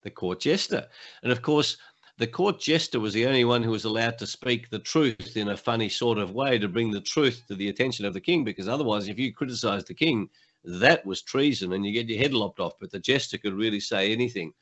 [0.02, 0.86] The court jester.
[1.22, 1.78] And of course,
[2.18, 5.48] the court jester was the only one who was allowed to speak the truth in
[5.48, 8.44] a funny sort of way to bring the truth to the attention of the king,
[8.44, 10.28] because otherwise, if you criticized the king,
[10.64, 12.74] that was treason and you get your head lopped off.
[12.78, 14.52] But the jester could really say anything.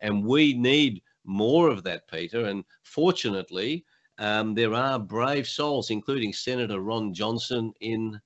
[0.00, 2.46] And we need more of that, Peter.
[2.46, 3.84] And fortunately,
[4.18, 8.20] um, there are brave souls, including Senator Ron Johnson in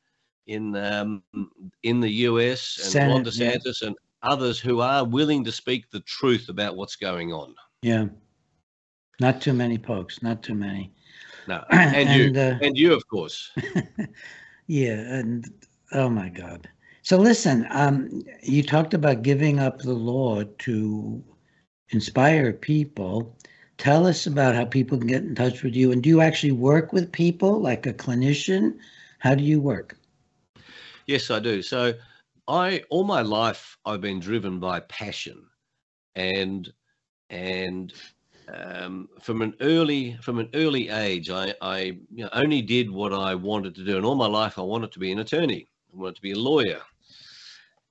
[0.46, 1.22] in um,
[1.82, 3.88] in the US and Senate, Ron DeSantis yeah.
[3.88, 7.54] and others who are willing to speak the truth about what's going on.
[7.82, 8.06] Yeah,
[9.20, 10.92] not too many folks, not too many.
[11.46, 13.50] No, and, and you, uh, and you, of course.
[14.66, 15.44] yeah, and
[15.92, 16.68] oh my God.
[17.02, 21.24] So listen, um, you talked about giving up the law to
[21.92, 23.36] inspire people.
[23.78, 25.92] Tell us about how people can get in touch with you.
[25.92, 28.78] And do you actually work with people like a clinician?
[29.18, 29.96] How do you work?
[31.06, 31.62] Yes, I do.
[31.62, 31.94] So
[32.48, 35.46] I all my life I've been driven by passion
[36.14, 36.72] and
[37.30, 37.92] and
[38.52, 43.12] um, from an early from an early age, I, I you know, only did what
[43.12, 45.68] I wanted to do, and all my life I wanted to be an attorney.
[45.92, 46.80] I wanted to be a lawyer,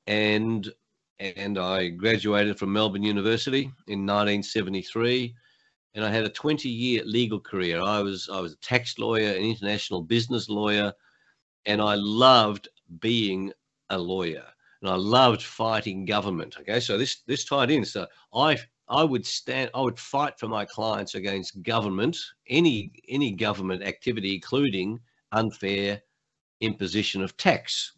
[0.07, 0.71] and
[1.21, 5.35] and I graduated from Melbourne University in 1973
[5.93, 7.81] and I had a 20 year legal career.
[7.81, 10.93] I was I was a tax lawyer, an international business lawyer,
[11.65, 13.51] and I loved being
[13.89, 14.45] a lawyer.
[14.81, 16.55] And I loved fighting government.
[16.59, 17.85] Okay, so this this tied in.
[17.85, 18.57] So I
[18.87, 24.35] I would stand I would fight for my clients against government, any any government activity,
[24.35, 24.99] including
[25.33, 26.01] unfair
[26.61, 27.93] imposition of tax.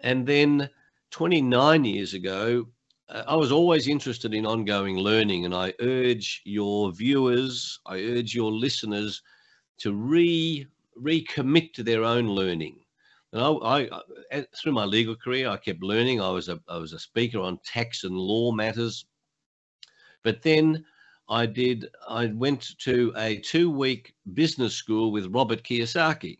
[0.00, 0.68] And then
[1.12, 2.66] 29 years ago,
[3.10, 8.34] uh, I was always interested in ongoing learning, and I urge your viewers, I urge
[8.34, 9.22] your listeners
[9.78, 10.66] to re
[11.00, 12.80] recommit to their own learning.
[13.32, 13.88] And I, I,
[14.32, 16.20] uh, through my legal career, I kept learning.
[16.20, 19.04] I was a I was a speaker on tax and law matters,
[20.22, 20.84] but then
[21.28, 21.88] I did.
[22.08, 26.38] I went to a two-week business school with Robert Kiyosaki,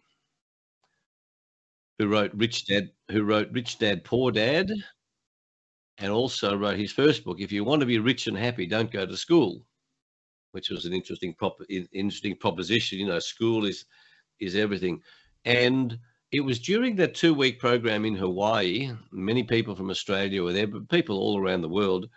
[2.03, 4.73] who wrote Rich Dad, who wrote Rich Dad Poor Dad,
[5.99, 7.41] and also wrote his first book.
[7.41, 9.65] If you want to be rich and happy, don't go to school,
[10.51, 11.61] which was an interesting prop,
[11.93, 12.99] interesting proposition.
[12.99, 13.85] You know, school is
[14.41, 15.01] is everything,
[15.45, 15.97] and
[16.33, 18.91] it was during that two-week program in Hawaii.
[19.13, 22.09] Many people from Australia were there, but people all around the world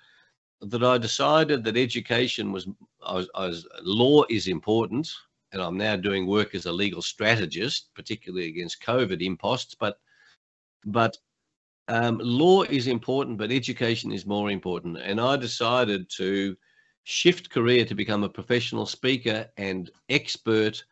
[0.62, 2.68] that I decided that education was,
[3.06, 5.12] I was, I was, law is important,
[5.52, 9.76] and I'm now doing work as a legal strategist, particularly against COVID imposts.
[9.80, 9.98] But,
[10.86, 11.18] but
[11.88, 14.98] um, law is important, but education is more important.
[14.98, 16.56] And I decided to
[17.04, 20.84] shift career to become a professional speaker and expert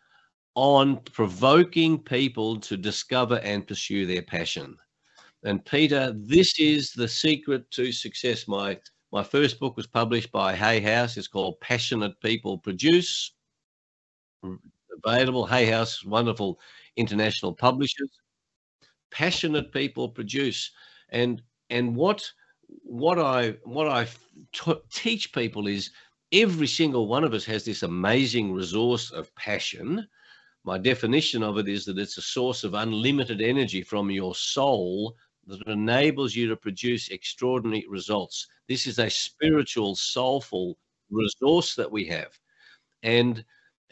[0.56, 4.78] on provoking people to discover and pursue their passion.
[5.44, 8.48] And Peter, this is the secret to success.
[8.48, 8.80] My
[9.12, 11.18] my first book was published by Hay House.
[11.18, 13.32] It's called Passionate People Produce.
[15.06, 16.60] Available Hay House, wonderful
[16.96, 18.10] international publishers.
[19.12, 20.72] Passionate people produce,
[21.10, 22.32] and and what
[22.84, 24.08] what I what I
[24.90, 25.92] teach people is
[26.32, 30.08] every single one of us has this amazing resource of passion.
[30.64, 35.16] My definition of it is that it's a source of unlimited energy from your soul
[35.46, 38.48] that enables you to produce extraordinary results.
[38.68, 40.78] This is a spiritual, soulful
[41.12, 42.40] resource that we have.
[43.04, 43.44] And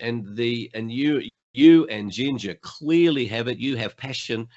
[0.01, 1.21] and the and you
[1.53, 3.57] you and Ginger clearly have it.
[3.57, 4.47] You have passion.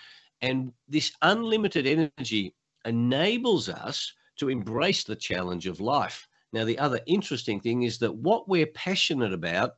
[0.43, 2.55] And this unlimited energy
[2.85, 6.29] enables us to embrace the challenge of life.
[6.53, 9.73] Now, the other interesting thing is that what we're passionate about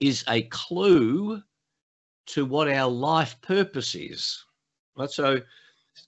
[0.00, 1.42] is a clue
[2.26, 4.44] to what our life purpose is.
[4.96, 5.10] Right?
[5.10, 5.40] So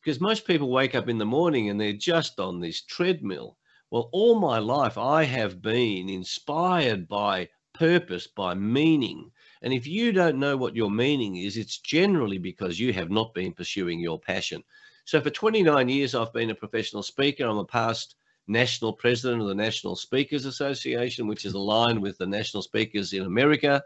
[0.05, 3.57] because most people wake up in the morning and they're just on this treadmill.
[3.91, 7.49] Well, all my life I have been inspired by
[7.81, 9.31] purpose, by meaning.
[9.63, 13.33] And if you don't know what your meaning is, it's generally because you have not
[13.33, 14.63] been pursuing your passion.
[15.07, 17.47] So for 29 years, I've been a professional speaker.
[17.47, 18.17] I'm a past
[18.49, 23.23] national president of the National Speakers Association, which is aligned with the national speakers in
[23.23, 23.83] America.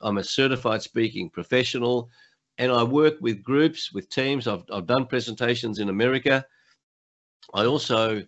[0.00, 2.08] I'm a certified speaking professional
[2.56, 4.48] and I work with groups, with teams.
[4.48, 6.46] I've, I've done presentations in America.
[7.52, 8.24] I also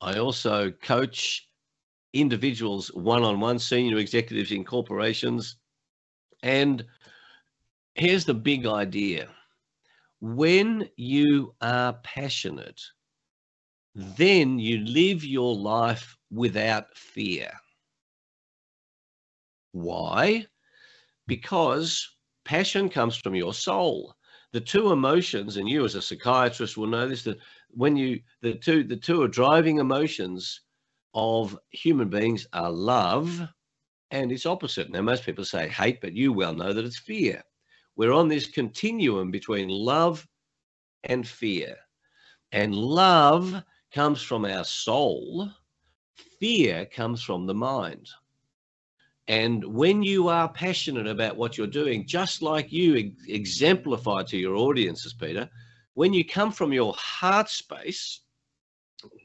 [0.00, 1.47] I also coach
[2.12, 5.56] individuals one-on-one, senior executives in corporations.
[6.42, 6.84] And
[7.94, 9.28] here's the big idea.
[10.20, 12.80] When you are passionate,
[13.94, 17.50] then you live your life without fear.
[19.72, 20.46] Why?
[21.26, 24.14] Because passion comes from your soul.
[24.52, 27.38] The two emotions, and you as a psychiatrist will know this, that
[27.70, 30.62] when you the two the two are driving emotions
[31.18, 33.42] of human beings are love
[34.12, 34.88] and its opposite.
[34.88, 37.42] Now most people say hate, but you well know that it's fear.
[37.96, 40.26] We're on this continuum between love
[41.02, 41.76] and fear.
[42.52, 45.50] And love comes from our soul,
[46.38, 48.08] fear comes from the mind.
[49.26, 54.54] And when you are passionate about what you're doing, just like you exemplify to your
[54.54, 55.50] audiences, Peter,
[55.94, 58.20] when you come from your heart space,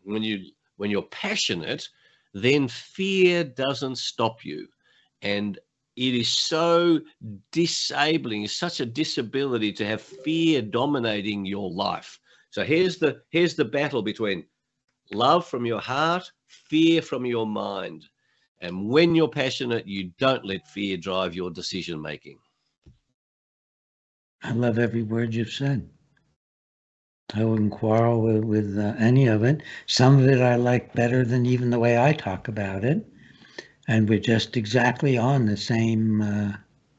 [0.04, 0.44] when you
[0.84, 1.88] when you're passionate,
[2.34, 4.67] then fear doesn't stop you.
[5.22, 5.58] And
[5.96, 7.00] it is so
[7.54, 12.19] disabling, such a disability to have fear dominating your life.
[12.50, 14.43] So here's the here's the battle between
[15.13, 18.04] love from your heart, fear from your mind.
[18.60, 22.39] And when you're passionate, you don't let fear drive your decision making.
[24.41, 25.89] I love every word you've said.
[27.36, 29.63] I wouldn't quarrel with, with uh, any of it.
[29.88, 33.06] Some of it I like better than even the way I talk about it,
[33.88, 36.54] and we're just exactly on the same uh,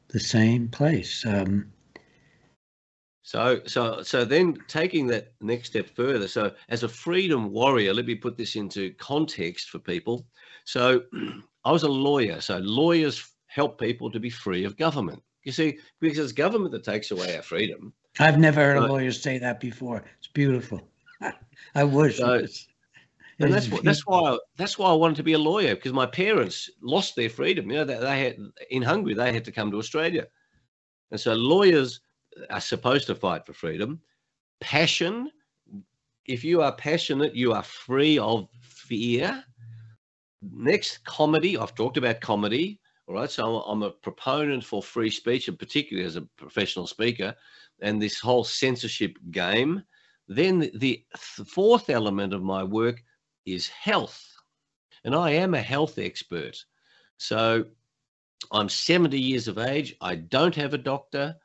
[0.09, 1.25] the same place.
[1.25, 1.71] Um,
[3.25, 6.27] so, so, so then taking that next step further.
[6.27, 10.27] So, as a freedom warrior, let me put this into context for people.
[10.63, 11.01] So,
[11.65, 15.23] I was a lawyer, so lawyers help people to be free of government.
[15.43, 17.93] You see, because it's government that takes away our freedom.
[18.19, 20.03] I've never heard a lawyer say that before.
[20.17, 20.87] It's beautiful.
[21.75, 22.17] I wish.
[22.17, 22.45] So,
[23.39, 26.05] and that's what, that's why that's why I wanted to be a lawyer because my
[26.05, 27.69] parents lost their freedom.
[27.69, 28.37] You know, they, they had
[28.69, 30.27] in Hungary they had to come to Australia,
[31.11, 31.99] and so lawyers
[32.49, 33.99] are supposed to fight for freedom.
[34.61, 35.31] Passion.
[36.25, 39.43] If you are passionate, you are free of fear
[40.51, 41.57] Next, comedy.
[41.57, 42.79] I've talked about comedy.
[43.07, 43.29] All right.
[43.29, 47.35] So I'm a proponent for free speech, and particularly as a professional speaker,
[47.81, 49.83] and this whole censorship game.
[50.27, 53.03] Then the fourth element of my work
[53.45, 54.23] is health.
[55.03, 56.57] And I am a health expert.
[57.17, 57.65] So
[58.51, 59.95] I'm 70 years of age.
[60.01, 61.35] I don't have a doctor.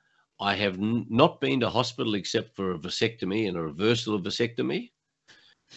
[0.41, 4.91] I have not been to hospital except for a vasectomy and a reversal of vasectomy.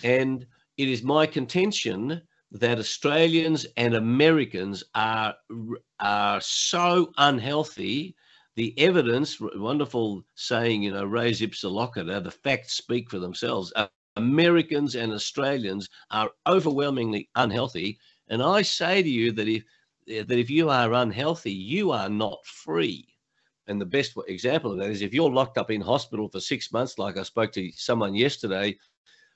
[0.03, 0.45] And
[0.77, 5.35] it is my contention that Australians and Americans are
[5.99, 8.15] are so unhealthy.
[8.55, 13.73] The evidence, wonderful saying, you know, res ipsa loquitur, the facts speak for themselves.
[14.15, 17.97] Americans and Australians are overwhelmingly unhealthy.
[18.27, 19.63] And I say to you that if
[20.07, 23.07] eh, that if you are unhealthy, you are not free.
[23.67, 26.71] And the best example of that is if you're locked up in hospital for six
[26.71, 28.77] months, like I spoke to someone yesterday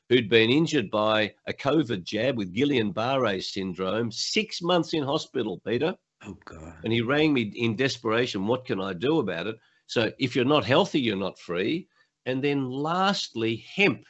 [0.10, 5.60] who'd been injured by a COVID jab with Guillain Barre syndrome, six months in hospital,
[5.66, 5.96] Peter.
[6.26, 6.74] Oh, God.
[6.84, 9.58] And he rang me in desperation, What can I do about it?
[9.86, 11.88] So if you're not healthy, you're not free.
[12.26, 14.04] And then lastly, hemp.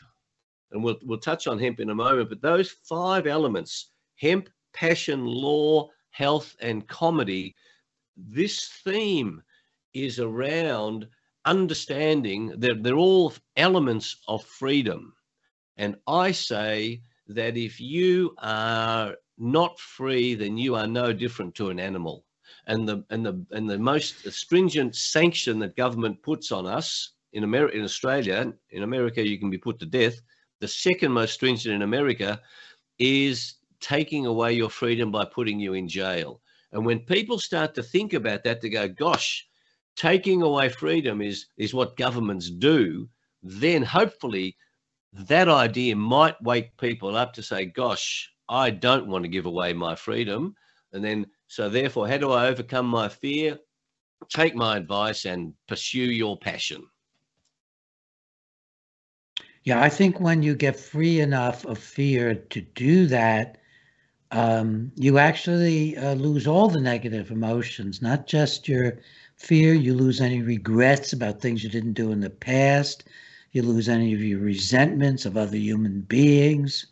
[0.72, 5.26] And we'll, we'll touch on hemp in a moment, but those five elements hemp, passion,
[5.26, 7.56] law, health, and comedy
[8.18, 9.42] this theme
[9.94, 11.08] is around
[11.46, 15.14] understanding that they're all elements of freedom
[15.78, 21.70] and I say that if you are not free, then you are no different to
[21.70, 22.26] an animal.
[22.66, 27.44] And the and the and the most stringent sanction that government puts on us in
[27.44, 30.20] America, in Australia, in America, you can be put to death.
[30.60, 32.42] The second most stringent in America
[33.00, 36.42] is taking away your freedom by putting you in jail.
[36.72, 39.48] And when people start to think about that, to go, gosh,
[39.96, 43.08] taking away freedom is is what governments do,
[43.44, 44.58] then hopefully
[45.14, 49.74] that idea might wake people up to say, gosh, I don't want to give away
[49.74, 50.56] my freedom.
[50.94, 53.60] And then, so therefore, how do I overcome my fear?
[54.30, 56.88] Take my advice and pursue your passion.
[59.64, 63.58] Yeah, I think when you get free enough of fear to do that,
[64.32, 69.00] um, you actually uh, lose all the negative emotions, not just your
[69.36, 69.74] fear.
[69.74, 73.06] You lose any regrets about things you didn't do in the past.
[73.52, 76.88] You lose any of your resentments of other human beings.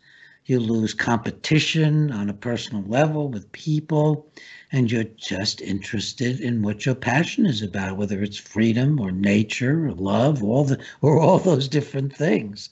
[0.46, 4.32] You lose competition on a personal level with people.
[4.72, 9.86] And you're just interested in what your passion is about, whether it's freedom or nature
[9.86, 12.70] or love, all the or all those different things.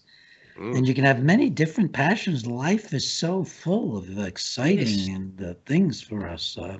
[0.59, 0.79] Mm.
[0.79, 2.47] And you can have many different passions.
[2.47, 6.57] Life is so full of exciting and uh, things for us.
[6.57, 6.79] Uh,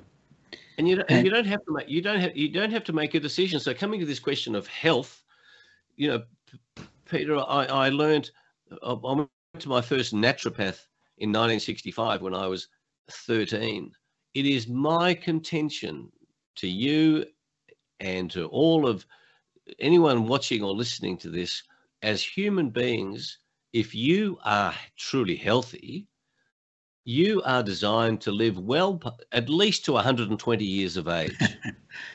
[0.77, 2.71] and you don't, and, and you don't have to make you don't have you don't
[2.71, 3.59] have to make a decision.
[3.59, 5.23] So coming to this question of health,
[5.97, 6.23] you know,
[7.09, 8.31] Peter, I, I learned,
[8.83, 9.29] I went
[9.59, 10.87] to my first naturopath
[11.17, 12.67] in 1965 when I was
[13.09, 13.91] 13.
[14.33, 16.11] It is my contention
[16.57, 17.25] to you
[17.99, 19.05] and to all of
[19.79, 21.63] anyone watching or listening to this
[22.01, 23.39] as human beings,
[23.73, 26.07] if you are truly healthy,
[27.03, 29.01] you are designed to live well,
[29.31, 31.35] at least to 120 years of age.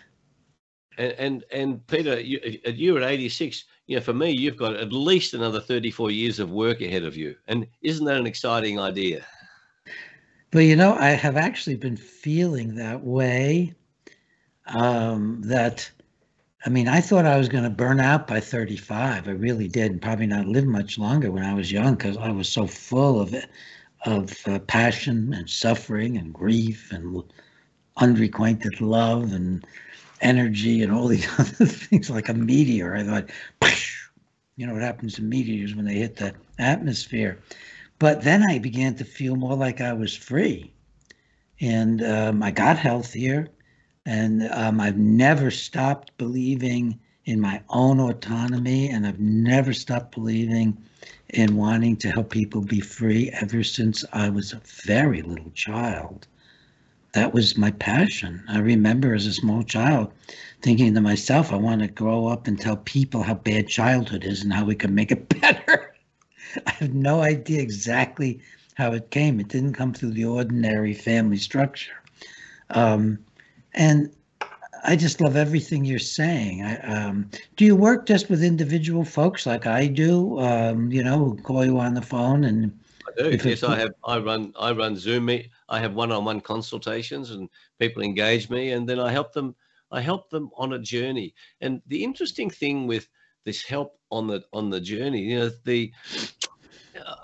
[0.99, 4.93] and, and, and Peter, you, you at 86, you know, for me, you've got at
[4.93, 7.37] least another 34 years of work ahead of you.
[7.49, 9.25] And isn't that an exciting idea?
[10.51, 13.75] But you know, I have actually been feeling that way.
[14.67, 15.91] Um, that,
[16.65, 19.29] I mean, I thought I was going to burn out by 35.
[19.29, 22.31] I really did, and probably not live much longer when I was young because I
[22.31, 23.35] was so full of
[24.07, 27.23] of uh, passion and suffering and grief and
[27.99, 29.67] unrequited love and
[30.21, 32.97] energy and all these other things like a meteor.
[32.97, 33.31] I thought,
[34.57, 37.39] you know what happens to meteors when they hit the atmosphere.
[37.99, 40.73] But then I began to feel more like I was free.
[41.61, 43.49] And um, I got healthier.
[44.07, 48.89] And um, I've never stopped believing in my own autonomy.
[48.89, 50.83] And I've never stopped believing
[51.29, 56.27] in wanting to help people be free ever since I was a very little child
[57.13, 58.43] that was my passion.
[58.49, 60.13] I remember as a small child
[60.63, 64.43] thinking to myself, I want to grow up and tell people how bad childhood is
[64.43, 65.95] and how we can make it better.
[66.67, 68.41] I have no idea exactly
[68.75, 69.41] how it came.
[69.41, 71.93] It didn't come through the ordinary family structure.
[72.71, 73.19] Um,
[73.75, 74.11] and
[74.85, 76.63] I just love everything you're saying.
[76.63, 80.39] I, um, do you work just with individual folks like I do?
[80.41, 82.79] Um, you know, who call you on the phone and
[83.19, 83.49] I do.
[83.49, 83.93] Yes, I have.
[84.05, 84.53] I run.
[84.59, 85.51] I run Zoom meet.
[85.69, 87.49] I have one-on-one consultations, and
[87.79, 89.55] people engage me, and then I help them.
[89.91, 91.35] I help them on a journey.
[91.61, 93.09] And the interesting thing with
[93.45, 95.93] this help on the on the journey, you know, the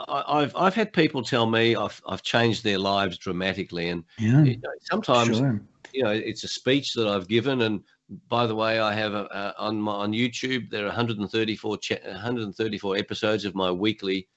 [0.08, 4.56] I've I've had people tell me I've I've changed their lives dramatically, and yeah, you
[4.58, 5.60] know, sometimes sure.
[5.92, 7.82] you know it's a speech that I've given, and
[8.28, 12.96] by the way, I have a, a, on my on YouTube there are 134 134
[12.96, 14.28] episodes of my weekly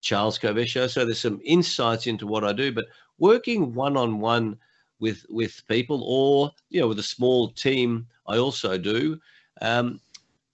[0.00, 0.86] Charles Kovess show.
[0.86, 2.86] So there's some insights into what I do, but
[3.18, 4.56] working one on one
[5.00, 8.06] with with people, or you know, with a small team.
[8.26, 9.18] I also do.
[9.60, 10.00] Um,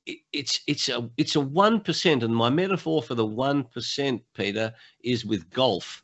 [0.07, 4.23] it, it's it's a it's a one percent, and my metaphor for the one percent,
[4.35, 4.73] Peter,
[5.03, 6.03] is with golf.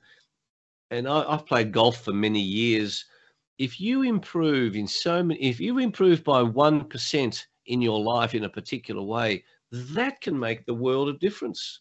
[0.91, 3.05] And I, I've played golf for many years.
[3.59, 8.34] If you improve in so many, if you improve by one percent in your life
[8.34, 11.80] in a particular way, that can make the world of difference.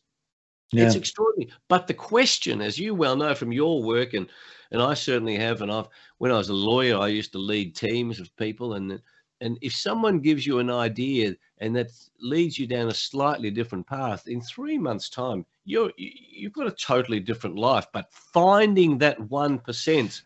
[0.71, 0.85] Yeah.
[0.85, 1.51] It's extraordinary.
[1.67, 4.27] But the question, as you well know from your work, and
[4.71, 5.87] and I certainly have, and I've
[6.19, 9.01] when I was a lawyer, I used to lead teams of people, and
[9.41, 11.91] and if someone gives you an idea and that
[12.21, 16.71] leads you down a slightly different path, in three months' time, you're you've got a
[16.71, 17.87] totally different life.
[17.91, 20.21] But finding that one percent,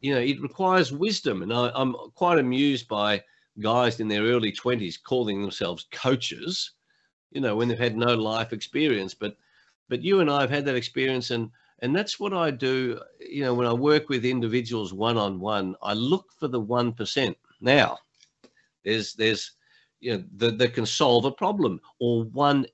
[0.00, 3.22] you know, it requires wisdom, and I, I'm quite amused by
[3.60, 6.72] guys in their early twenties calling themselves coaches,
[7.30, 9.36] you know, when they've had no life experience, but
[9.88, 13.00] but you and I have had that experience, and and that's what I do.
[13.20, 16.92] You know, when I work with individuals one on one, I look for the one
[16.92, 17.36] percent.
[17.60, 17.98] Now,
[18.84, 19.52] there's there's
[20.00, 22.66] you know that that can solve a problem or one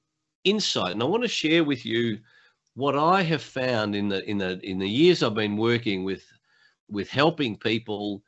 [0.44, 2.18] insight, and I want to share with you
[2.74, 6.24] what I have found in the in the in the years I've been working with
[6.88, 8.22] with helping people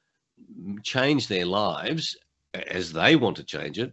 [0.82, 2.16] change their lives
[2.68, 3.92] as they want to change it.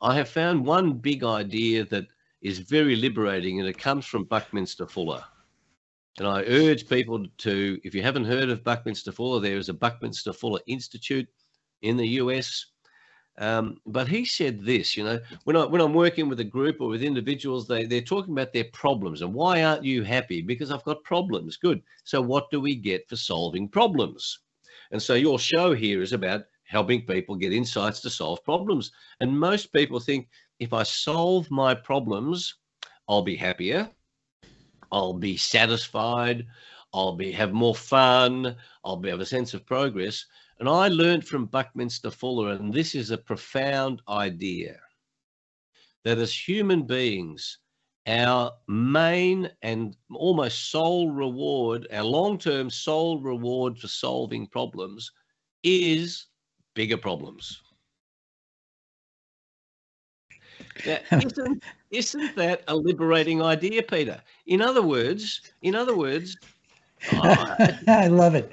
[0.00, 2.06] I have found one big idea that
[2.44, 5.24] is very liberating and it comes from Buckminster Fuller.
[6.18, 9.74] And I urge people to, if you haven't heard of Buckminster Fuller, there is a
[9.74, 11.26] Buckminster Fuller Institute
[11.82, 12.66] in the US.
[13.38, 16.80] Um, but he said this, you know, when I when I'm working with a group
[16.80, 20.40] or with individuals, they they're talking about their problems and why aren't you happy?
[20.40, 21.56] Because I've got problems.
[21.56, 21.82] Good.
[22.04, 24.38] So what do we get for solving problems?
[24.92, 28.92] And so your show here is about helping people get insights to solve problems.
[29.20, 30.28] And most people think
[30.58, 32.54] if I solve my problems,
[33.08, 33.88] I'll be happier,
[34.92, 36.46] I'll be satisfied,
[36.92, 40.24] I'll be have more fun, I'll be have a sense of progress.
[40.60, 44.78] And I learned from Buckminster Fuller, and this is a profound idea
[46.04, 47.58] that as human beings,
[48.06, 55.10] our main and almost sole reward, our long term sole reward for solving problems
[55.62, 56.26] is
[56.74, 57.62] bigger problems.
[60.86, 64.20] Now, isn't, isn't that a liberating idea, Peter?
[64.46, 66.36] In other words, in other words,
[67.12, 67.56] oh,
[67.88, 68.52] I love it.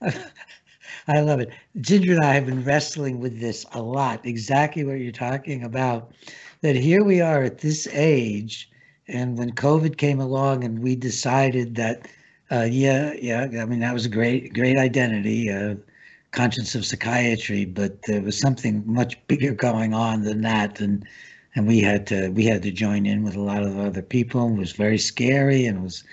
[1.08, 1.50] I love it.
[1.80, 4.24] Ginger and I have been wrestling with this a lot.
[4.26, 6.12] Exactly what you're talking about.
[6.62, 8.70] That here we are at this age,
[9.06, 12.08] and when COVID came along, and we decided that,
[12.50, 15.50] uh, yeah, yeah, I mean that was a great, great identity.
[15.50, 15.76] Uh,
[16.32, 21.06] conscience of psychiatry, but there was something much bigger going on than that, and
[21.56, 24.46] and we had to we had to join in with a lot of other people.
[24.48, 26.04] It was very scary, and was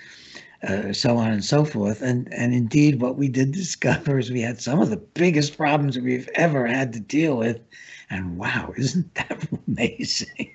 [0.66, 2.02] uh, so on and so forth.
[2.02, 5.98] And and indeed, what we did discover is we had some of the biggest problems
[5.98, 7.60] we've ever had to deal with.
[8.10, 10.54] And wow, isn't that amazing?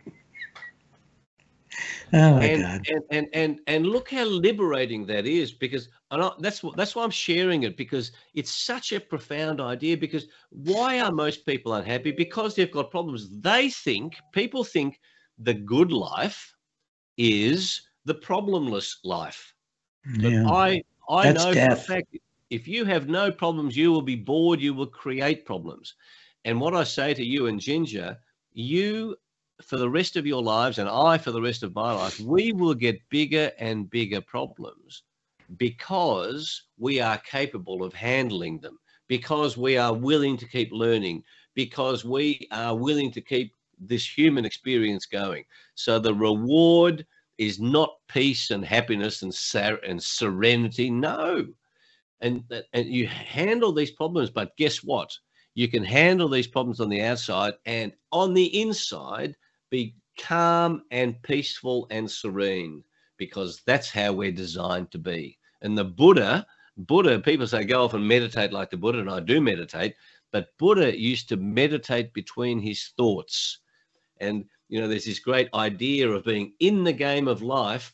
[2.14, 2.82] Oh my and, God!
[2.90, 7.04] And, and and and look how liberating that is, because and I, that's that's why
[7.04, 9.98] I'm sharing it because it's such a profound idea.
[9.98, 12.12] Because why are most people unhappy?
[12.12, 13.30] Because they've got problems.
[13.42, 15.00] They think people think
[15.38, 16.56] the good life
[17.18, 19.54] is the problemless life.
[20.18, 20.44] Yeah.
[20.44, 21.86] But I I that's know death.
[21.86, 22.18] for a fact
[22.50, 24.60] if you have no problems, you will be bored.
[24.60, 25.96] You will create problems.
[26.46, 28.18] And what I say to you and Ginger,
[28.54, 29.16] you
[29.62, 32.52] for the rest of your lives and I for the rest of my life, we
[32.52, 35.04] will get bigger and bigger problems
[35.58, 41.24] because we are capable of handling them, because we are willing to keep learning,
[41.56, 45.44] because we are willing to keep this human experience going.
[45.76, 47.06] So the reward
[47.38, 50.90] is not peace and happiness and, ser- and serenity.
[50.90, 51.48] No.
[52.22, 52.44] And,
[52.74, 55.18] and you handle these problems, but guess what?
[55.56, 59.36] You can handle these problems on the outside and on the inside,
[59.70, 62.84] be calm and peaceful and serene
[63.18, 65.38] because that's how we're designed to be.
[65.62, 66.46] And the Buddha,
[66.78, 69.96] Buddha, people say go off and meditate like the Buddha, and I do meditate,
[70.32, 73.60] but Buddha used to meditate between his thoughts.
[74.22, 77.94] And, you know, there's this great idea of being in the game of life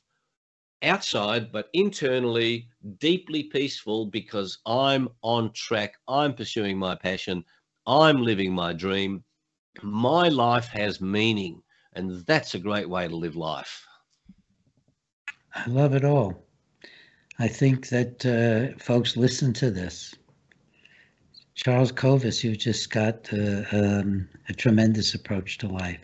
[0.83, 2.67] outside, but internally
[2.99, 5.95] deeply peaceful because I'm on track.
[6.07, 7.43] I'm pursuing my passion.
[7.87, 9.23] I'm living my dream.
[9.81, 11.61] My life has meaning.
[11.95, 13.85] And that's a great way to live life.
[15.53, 16.43] I love it all.
[17.39, 20.13] I think that uh, folks listen to this.
[21.53, 26.01] Charles Kovess, you just got uh, um, a tremendous approach to life.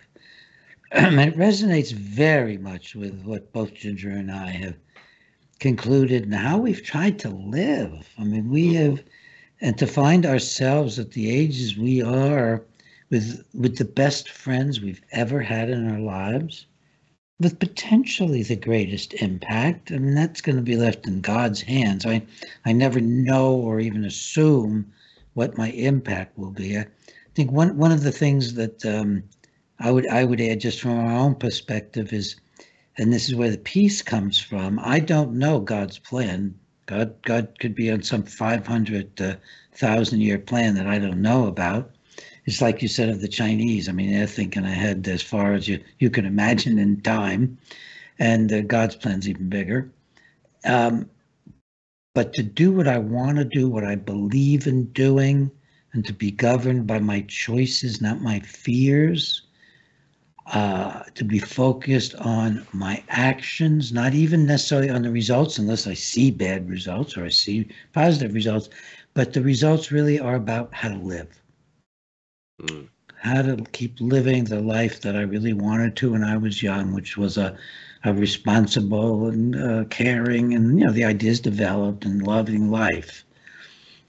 [0.92, 4.76] And it resonates very much with what both Ginger and I have
[5.60, 8.10] concluded and how we've tried to live.
[8.18, 9.04] I mean, we have
[9.62, 12.64] and to find ourselves at the ages we are
[13.12, 16.66] with with the best friends we've ever had in our lives
[17.40, 22.06] with potentially the greatest impact i mean that's going to be left in god's hands.
[22.06, 22.24] I
[22.66, 24.92] i never know or even assume
[25.34, 26.78] what my impact will be.
[26.78, 26.88] I
[27.36, 29.24] think one one of the things that um,
[29.80, 32.38] i would i would add just from our own perspective is
[32.98, 36.56] and this is where the peace comes from i don't know god's plan.
[36.88, 39.36] God, God could be on some 500 uh,
[39.72, 41.92] thousand year plan that I don't know about.
[42.46, 43.88] It's like you said of the Chinese.
[43.88, 47.58] I mean, they're thinking ahead as far as you, you can imagine in time,
[48.20, 49.92] and uh, God's plan's even bigger.
[50.66, 51.10] Um,
[52.14, 55.52] but to do what I want to do, what I believe in doing,
[55.94, 59.44] and to be governed by my choices, not my fears,
[60.48, 65.94] uh, to be focused on my actions, not even necessarily on the results, unless I
[65.94, 68.70] see bad results or I see positive results,
[69.14, 71.41] but the results really are about how to live,
[72.62, 72.88] mm.
[73.16, 76.94] how to keep living the life that I really wanted to when I was young,
[76.94, 77.58] which was a,
[78.04, 83.24] a responsible and uh, caring, and you know the ideas developed and loving life.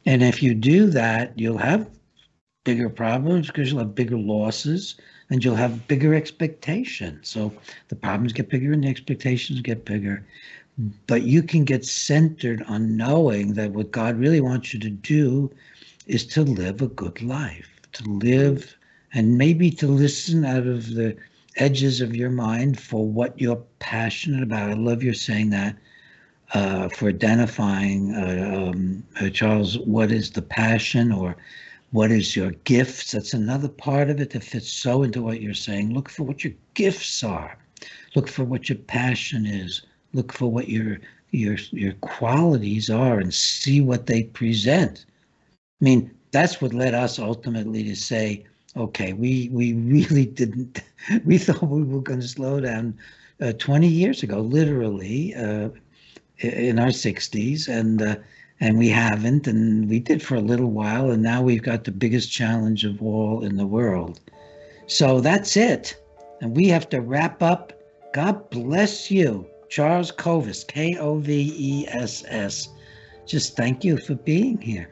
[0.05, 1.89] And if you do that, you'll have
[2.65, 4.97] bigger problems because you'll have bigger losses
[5.31, 7.29] and you'll have bigger expectations.
[7.29, 7.53] So
[7.89, 10.25] the problems get bigger and the expectations get bigger.
[11.07, 15.51] But you can get centered on knowing that what God really wants you to do
[16.07, 18.77] is to live a good life, to live
[19.15, 21.17] and maybe to listen out of the
[21.57, 24.71] edges of your mind for what you're passionate about.
[24.71, 25.77] I love your saying that.
[26.55, 31.35] Uh, for identifying, uh, um, uh, Charles, what is the passion or
[31.93, 33.13] what is your gifts?
[33.13, 35.95] That's another part of it that fits so into what you're saying.
[35.95, 37.57] Look for what your gifts are.
[38.15, 39.83] Look for what your passion is.
[40.13, 40.99] Look for what your
[41.31, 45.07] your your qualities are and see what they present.
[45.81, 48.45] I mean, that's what led us ultimately to say,
[48.77, 50.83] okay, we we really didn't.
[51.25, 52.97] We thought we were going to slow down
[53.41, 55.71] uh, 20 years ago, literally uh,
[56.39, 58.17] in our 60s, and uh,
[58.61, 61.91] and we haven't and we did for a little while and now we've got the
[61.91, 64.21] biggest challenge of all in the world.
[64.87, 66.01] So that's it
[66.41, 67.73] and we have to wrap up.
[68.15, 72.69] God bless you charles kovess k-o-v-e-s-s
[73.27, 74.92] just thank you for being here